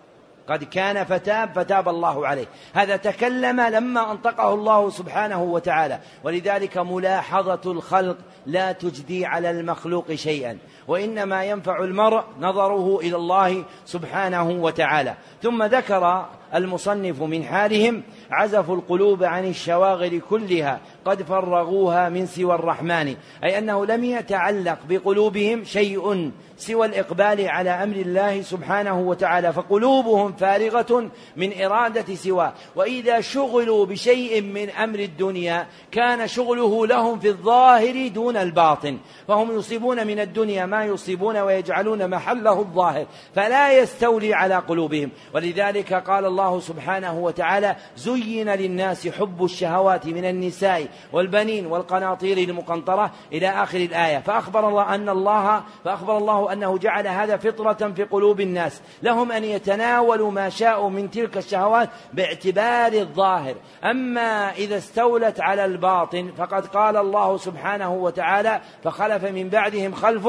قد 0.52 0.64
كان 0.64 1.04
فتاب 1.04 1.54
فتاب 1.56 1.90
الله 1.90 2.28
عليه. 2.28 2.46
هذا 2.74 2.96
تكلم 2.96 3.62
لما 3.62 4.12
أنطقه 4.12 4.54
الله 4.54 4.90
سبحانه 4.90 5.44
وتعالى. 5.44 6.00
ولذلك 6.24 6.78
ملاحظة 6.78 7.72
الخلق 7.72 8.18
لا 8.46 8.72
تجدي 8.72 9.26
على 9.26 9.52
المخلوق 9.52 10.14
شيئا. 10.14 10.58
وإنما 10.88 11.44
ينفع 11.44 11.84
المرء 11.84 12.24
نظره 12.40 13.00
إلى 13.00 13.16
الله 13.16 13.64
سبحانه 13.86 14.50
وتعالى. 14.50 15.16
ثم 15.44 15.64
ذكر 15.64 16.26
المصنف 16.56 17.22
من 17.22 17.44
حالهم 17.44 18.04
عزفوا 18.32 18.76
القلوب 18.76 19.24
عن 19.24 19.48
الشواغل 19.48 20.22
كلها 20.30 20.80
قد 21.06 21.24
فرغوها 21.24 22.10
من 22.10 22.26
سوى 22.26 22.56
الرحمن. 22.56 23.16
أي 23.44 23.58
أنه 23.58 23.86
لم 23.86 24.04
يتعلق 24.04 24.78
بقلوبهم 24.90 25.64
شيء 25.64 26.32
سوى 26.58 26.86
الإقبال 26.86 27.48
على 27.48 27.70
أمر 27.70 27.96
الله 27.96 28.42
سبحانه 28.42 29.00
وتعالى 29.00 29.54
فقلوبهم 29.54 30.34
فارغة 30.34 31.10
من 31.38 31.62
إرادة 31.62 32.16
سواه. 32.16 32.54
وإذا 32.76 33.22
شغلوا 33.22 33.86
بشيء 33.86 34.42
من 34.42 34.70
أمر 34.70 35.00
الدنيا 35.00 35.68
كان 35.92 36.28
شغله 36.28 36.88
لهم 36.88 37.20
في 37.20 37.28
الظاهر 37.28 38.08
دون 38.08 38.38
الباطن 38.38 38.98
فهم 39.28 39.58
يصيبون 39.58 40.08
من 40.08 40.20
الدنيا 40.20 40.66
ما 40.66 40.86
يصيبون 40.86 41.38
ويجعلون 41.38 42.10
محله 42.10 42.60
الظاهر 42.60 43.06
فلا 43.36 43.80
يستولي 43.80 44.34
على 44.34 44.56
قلوبهم. 44.56 45.10
ولذلك 45.34 45.94
قال 45.94 46.26
الله 46.26 46.41
سبحانه 46.60 47.20
وتعالى 47.20 47.76
زين 47.98 48.50
للناس 48.50 49.08
حب 49.08 49.44
الشهوات 49.44 50.06
من 50.06 50.26
النساء 50.26 50.88
والبنين 51.14 51.66
والقناطير 51.66 52.38
المقنطرة 52.38 53.12
إلى 53.32 53.50
آخر 53.50 53.78
الآية. 53.78 54.20
فأخبر 54.20 54.70
الله 54.70 54.96
أن 54.96 55.10
الله 55.10 55.64
فأخبر 55.86 56.18
الله 56.18 56.54
أنه 56.54 56.78
جعل 56.78 57.08
هذا 57.08 57.38
فطرة 57.38 57.92
في 57.96 58.04
قلوب 58.04 58.42
الناس. 58.42 58.82
لهم 59.04 59.32
أن 59.32 59.44
يتناولوا 59.44 60.32
ما 60.32 60.50
شاءوا 60.50 60.90
من 60.90 61.12
تلك 61.12 61.38
الشهوات 61.38 61.90
باعتبار 62.14 62.94
الظاهر. 62.94 63.56
أما 63.84 64.52
إذا 64.52 64.78
استولت 64.78 65.42
على 65.42 65.66
الباطن 65.66 66.32
فقد 66.38 66.66
قال 66.66 66.98
الله 66.98 67.38
سبحانه 67.38 67.94
وتعالى 67.94 68.62
فخلف 68.84 69.24
من 69.24 69.50
بعدهم 69.50 69.94
خلف 69.94 70.28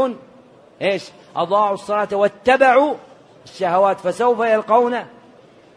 إيش؟ 0.83 1.11
أضاعوا 1.37 1.75
الصلاة 1.75 2.09
واتبعوا 2.13 2.95
الشهوات 3.45 4.01
فسوف 4.01 4.41
يلقون 4.41 4.99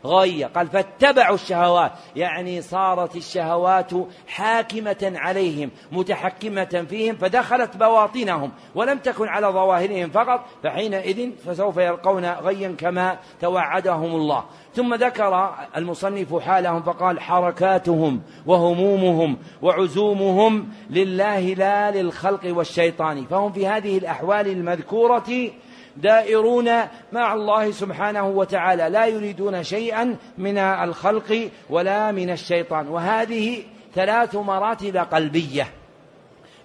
غية 0.05 0.45
قال 0.45 0.67
فاتبعوا 0.67 1.35
الشهوات. 1.35 1.91
يعني 2.15 2.61
صارت 2.61 3.15
الشهوات 3.15 3.91
حاكمة 4.27 5.13
عليهم 5.15 5.71
متحكمة 5.91 6.85
فيهم 6.89 7.15
فدخلت 7.15 7.77
بواطنهم 7.77 8.51
ولم 8.75 8.97
تكن 8.97 9.27
على 9.27 9.47
ظواهرهم 9.47 10.09
فقط 10.09 10.45
فحينئذ 10.63 11.31
فسوف 11.45 11.77
يلقون 11.77 12.25
غيا 12.25 12.75
كما 12.77 13.19
توعدهم 13.41 14.15
الله. 14.15 14.43
ثم 14.73 14.95
ذكر 14.95 15.55
المصنف 15.77 16.35
حالهم 16.39 16.81
فقال 16.83 17.19
حركاتهم 17.19 18.21
وهمومهم 18.45 19.37
وعزومهم 19.61 20.69
لله 20.89 21.39
لا 21.39 21.91
للخلق 21.91 22.41
والشيطان. 22.45 23.25
فهم 23.25 23.51
في 23.51 23.67
هذه 23.67 23.97
الأحوال 23.97 24.47
المذكورة 24.47 25.51
دائرون 25.97 26.69
مع 27.13 27.33
الله 27.33 27.71
سبحانه 27.71 28.27
وتعالى. 28.27 28.89
لا 28.89 29.05
يريدون 29.05 29.63
شيئا 29.63 30.15
من 30.37 30.57
الخلق 30.57 31.49
ولا 31.69 32.11
من 32.11 32.29
الشيطان. 32.29 32.87
وهذه 32.87 33.63
ثلاث 33.95 34.35
مراتب 34.35 34.97
قلبية. 34.97 35.67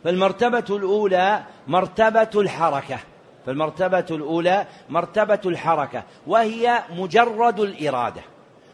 فالمرتبة 0.04 0.76
الأولى 0.76 1.42
مرتبة 1.68 2.30
الحركة. 2.34 2.98
فالمرتبة 3.46 4.06
الأولى 4.10 4.66
مرتبة 4.88 5.40
الحركة. 5.46 6.02
وهي 6.26 6.82
مجرد 6.96 7.60
الإرادة. 7.60 8.22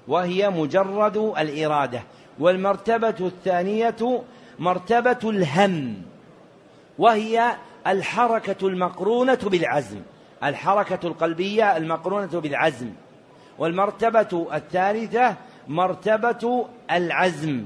وهي 0.08 0.50
مجرد 0.50 1.16
الإرادة. 1.16 2.02
والمرتبة 2.38 3.16
الثانية 3.20 4.22
مرتبة 4.58 5.30
الهم. 5.30 5.94
وهي 6.98 7.56
الحركة 7.86 8.66
المقرونة 8.66 9.38
بالعزم. 9.42 10.00
الحركة 10.44 11.06
القلبية 11.06 11.76
المقرونة 11.76 12.40
بالعزم 12.40 12.90
والمرتبة 13.58 14.48
الثالثة 14.54 15.36
مرتبة 15.68 16.66
العزم 16.90 17.64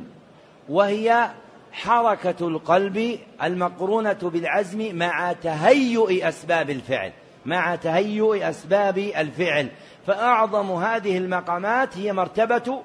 وهي 0.68 1.30
حركة 1.72 2.48
القلب 2.48 3.18
المقرونة 3.42 4.18
بالعزم 4.22 4.96
مع 4.96 5.32
تهيؤ 5.32 6.28
أسباب 6.28 6.70
الفعل 6.70 7.12
مع 7.46 7.74
تهيؤ 7.74 8.48
أسباب 8.48 8.98
الفعل. 8.98 9.68
فأعظم 10.06 10.70
هذه 10.70 11.18
المقامات 11.18 11.98
هي 11.98 12.12
مرتبة 12.12 12.82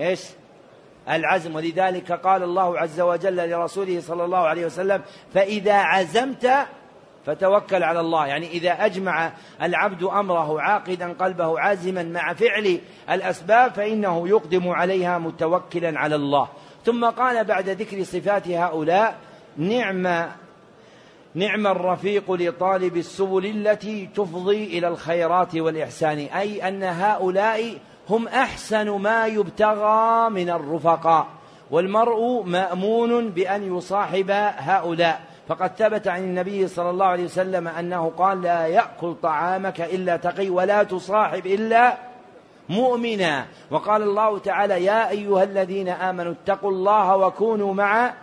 إيش؟ 0.00 0.24
العزم. 1.10 1.54
ولذلك 1.54 2.12
قال 2.12 2.42
الله 2.42 2.78
عز 2.78 3.00
وجل 3.00 3.50
لرسوله 3.50 4.00
صلى 4.00 4.24
الله 4.24 4.38
عليه 4.38 4.66
وسلم 4.66 5.02
فإذا 5.34 5.74
عزمت 5.74 6.50
فتوكل 7.26 7.82
على 7.82 8.00
الله. 8.00 8.26
يعني 8.26 8.50
إذا 8.50 8.70
أجمع 8.70 9.32
العبد 9.62 10.02
أمره 10.02 10.60
عاقدا 10.60 11.12
قلبه 11.12 11.60
عازما 11.60 12.02
مع 12.02 12.34
فعل 12.34 12.80
الأسباب 13.10 13.72
فإنه 13.72 14.28
يقدم 14.28 14.68
عليها 14.68 15.18
متوكلا 15.18 15.98
على 15.98 16.14
الله. 16.14 16.48
ثم 16.84 17.04
قال 17.04 17.44
بعد 17.44 17.68
ذكر 17.68 18.04
صفات 18.04 18.48
هؤلاء 18.48 19.16
نعم 19.56 20.28
نعم 21.34 21.66
الرفيق 21.66 22.32
لطالب 22.32 22.96
السبل 22.96 23.46
التي 23.46 24.08
تفضي 24.14 24.78
إلى 24.78 24.88
الخيرات 24.88 25.56
والإحسان 25.56 26.18
أي 26.18 26.68
أن 26.68 26.82
هؤلاء 26.82 27.78
هم 28.10 28.28
أحسن 28.28 28.90
ما 28.90 29.26
يبتغى 29.26 30.30
من 30.30 30.50
الرفقاء 30.50 31.26
والمرء 31.70 32.42
مأمون 32.42 33.30
بأن 33.30 33.76
يصاحب 33.76 34.30
هؤلاء. 34.56 35.20
فقد 35.48 35.70
ثبت 35.78 36.08
عن 36.08 36.24
النبي 36.24 36.68
صلى 36.68 36.90
الله 36.90 37.06
عليه 37.06 37.24
وسلم 37.24 37.68
أنه 37.68 38.12
قال 38.18 38.42
لا 38.42 38.66
يأكل 38.66 39.14
طعامك 39.22 39.80
إلا 39.80 40.16
تقي 40.16 40.48
ولا 40.48 40.82
تصاحب 40.82 41.46
إلا 41.46 41.98
مؤمنا. 42.68 43.46
وقال 43.70 44.02
الله 44.02 44.38
تعالى 44.38 44.84
يا 44.84 45.10
أيها 45.10 45.44
الذين 45.44 45.88
آمنوا 45.88 46.32
اتقوا 46.32 46.70
الله 46.70 47.16
وكونوا 47.16 47.74
مع 47.74 48.14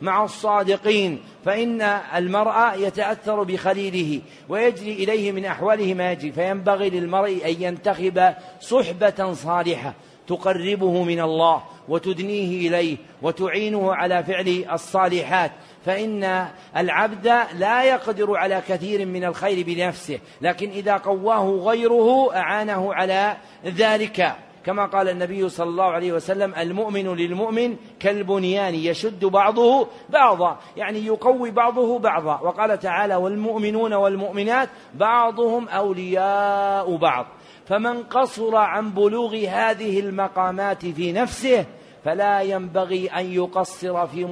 مع 0.00 0.24
الصادقين. 0.24 1.20
فإن 1.44 1.82
المرء 2.16 2.74
يتأثر 2.76 3.42
بخليله 3.42 4.20
ويجري 4.48 4.92
إليه 4.92 5.32
من 5.32 5.44
أحواله 5.44 5.94
ما 5.94 6.12
يجري. 6.12 6.32
فينبغي 6.32 6.90
للمرء 6.90 7.42
أن 7.46 7.62
ينتخب 7.62 8.34
صحبة 8.60 9.32
صالحة 9.32 9.94
تقربه 10.26 11.02
من 11.02 11.20
الله 11.20 11.62
وتدنيه 11.88 12.68
إليه 12.68 12.96
وتعينه 13.22 13.94
على 13.94 14.24
فعل 14.24 14.64
الصالحات. 14.72 15.52
فإن 15.88 16.48
العبد 16.76 17.26
لا 17.58 17.84
يقدر 17.84 18.36
على 18.36 18.62
كثير 18.68 19.06
من 19.06 19.24
الخير 19.24 19.66
بنفسه 19.66 20.18
لكن 20.40 20.70
إذا 20.70 20.96
قواه 20.96 21.50
غيره 21.50 22.36
أعانه 22.36 22.94
على 22.94 23.36
ذلك. 23.64 24.34
كما 24.64 24.86
قال 24.86 25.08
النبي 25.08 25.48
صلى 25.48 25.68
الله 25.68 25.84
عليه 25.84 26.12
وسلم 26.12 26.54
المؤمن 26.54 27.14
للمؤمن 27.14 27.76
كالبنيان 28.00 28.74
يشد 28.74 29.24
بعضه 29.24 29.88
بعضا 30.08 30.58
يعني 30.76 31.06
يقوي 31.06 31.50
بعضه 31.50 31.98
بعضا. 31.98 32.40
وقال 32.40 32.78
تعالى 32.78 33.16
والمؤمنون 33.16 33.94
والمؤمنات 33.94 34.68
بعضهم 34.94 35.68
أولياء 35.68 36.96
بعض. 36.96 37.26
فمن 37.66 38.02
قصر 38.02 38.56
عن 38.56 38.90
بلوغ 38.90 39.36
هذه 39.36 40.00
المقامات 40.00 40.86
في 40.86 41.12
نفسه 41.12 41.66
فلا 42.08 42.40
ينبغي 42.40 43.06
أن 43.06 43.32
يقصر 43.32 44.06
في 44.06 44.24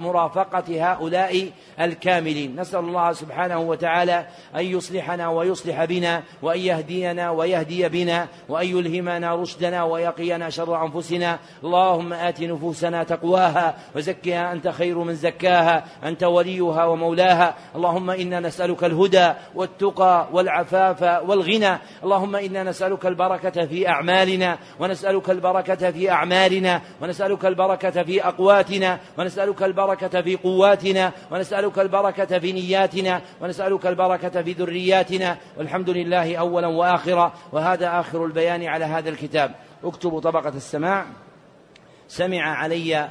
مرافقة 0.00 0.92
هؤلاء 0.92 1.50
الكاملين. 1.80 2.60
نسأل 2.60 2.78
الله 2.78 3.12
سبحانه 3.12 3.58
وتعالى 3.58 4.26
أن 4.56 4.64
يصلحنا 4.64 5.28
ويصلح 5.28 5.84
بنا 5.84 6.22
وأن 6.42 6.58
يهدينا 6.58 7.30
ويهدي 7.30 7.88
بنا 7.88 8.28
وأن 8.48 8.66
يلهمنا 8.66 9.34
رشدنا 9.34 9.84
ويقينا 9.84 10.50
شر 10.50 10.84
أنفسنا. 10.86 11.38
اللهم 11.64 12.12
آت 12.12 12.40
نفوسنا 12.40 13.04
تقواها 13.04 13.74
وزكها 13.96 14.52
أنت 14.52 14.68
خير 14.68 14.98
من 14.98 15.14
زكاها 15.14 15.84
أنت 16.04 16.24
وليها 16.24 16.84
ومولاها. 16.84 17.54
اللهم 17.76 18.10
إنا 18.10 18.40
نسألك 18.40 18.84
الهدى 18.84 19.32
والتقى 19.54 20.28
والعفاف 20.32 21.02
والغنى. 21.02 21.78
اللهم 22.04 22.36
إنا 22.36 22.62
نسألك 22.62 23.06
البركة 23.06 23.66
في 23.66 23.88
أعمالنا 23.88 24.58
ونسألك 24.80 25.30
البركة 25.30 25.90
في 25.90 26.10
أعمالنا 26.10 26.80
ونسألك 27.02 27.23
البركة 27.24 28.02
في 28.02 28.24
أقواتنا 28.26 29.00
ونسألك 29.18 29.62
البركة 29.62 30.22
في 30.22 30.36
قواتنا 30.36 31.12
ونسألك 31.30 31.78
البركة 31.78 32.38
في 32.38 32.52
نياتنا 32.52 33.20
ونسألك 33.40 33.86
البركة 33.86 34.42
في 34.42 34.52
ذرياتنا. 34.52 35.38
والحمد 35.58 35.90
لله 35.90 36.36
أولا 36.36 36.66
وآخرا 36.66 37.32
وهذا 37.52 38.00
آخر 38.00 38.24
البيان 38.24 38.64
على 38.64 38.84
هذا 38.84 39.08
الكتاب. 39.08 39.54
اكتبوا 39.84 40.20
طبقة 40.20 40.48
السماع. 40.56 41.04
سمع 42.08 42.42
علي 42.42 43.08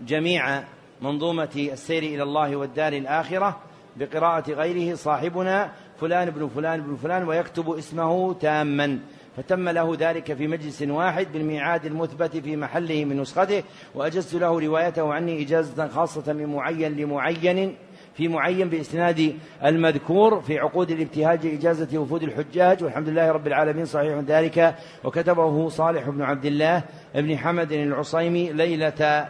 جميع 0.00 0.62
منظومة 1.02 1.48
السير 1.56 2.02
إلى 2.02 2.22
الله 2.22 2.56
والدار 2.56 2.92
الآخرة 2.92 3.56
بقراءة 3.96 4.50
غيره. 4.50 4.94
صاحبنا 4.94 5.72
فلان 6.00 6.30
بن 6.30 6.48
فلان 6.48 6.80
بن 6.80 6.96
فلان 6.96 7.28
ويكتب 7.28 7.70
اسمه 7.70 8.34
تاما. 8.34 8.98
فتم 9.36 9.68
له 9.68 9.96
ذلك 9.98 10.34
في 10.34 10.46
مجلس 10.46 10.82
واحد 10.82 11.26
بالميعاد 11.32 11.86
المثبت 11.86 12.36
في 12.36 12.56
محله 12.56 13.04
من 13.04 13.20
نسخته 13.20 13.62
وأجزت 13.94 14.34
له 14.34 14.60
روايته 14.60 15.14
عني 15.14 15.42
إجازة 15.42 15.88
خاصة 15.88 16.32
من 16.32 16.46
معين 16.46 16.96
لمعين 16.96 17.76
في 18.14 18.28
معين 18.28 18.68
بإسناد 18.68 19.34
المذكور 19.64 20.40
في 20.40 20.58
عقود 20.58 20.90
الابتهاج 20.90 21.46
إجازة 21.46 21.98
وفود 21.98 22.22
الحجاج 22.22 22.84
والحمد 22.84 23.08
لله 23.08 23.30
رب 23.30 23.46
العالمين 23.46 23.84
صحيح 23.84 24.18
ذلك 24.18 24.74
وكتبه 25.04 25.68
صالح 25.68 26.08
بن 26.08 26.22
عبد 26.22 26.44
الله 26.44 26.82
بن 27.14 27.38
حمد 27.38 27.72
العصيمي 27.72 28.52
ليلة 28.52 29.28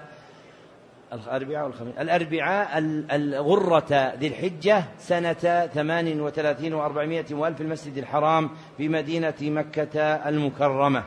الأربعاء 1.13 1.67
والخميس. 1.67 1.95
الأربعاء 1.99 2.79
الغرة 3.13 4.15
ذي 4.15 4.27
الحجة 4.27 4.85
سنة 4.99 5.67
ثمان 5.67 6.21
وثلاثين 6.21 6.75
وأربعمائة 6.75 7.35
وألف 7.35 7.61
المسجد 7.61 7.99
الحرام 7.99 8.51
في 8.77 8.89
مدينة 8.89 9.35
مكة 9.43 10.01
المكرمة. 10.01 11.05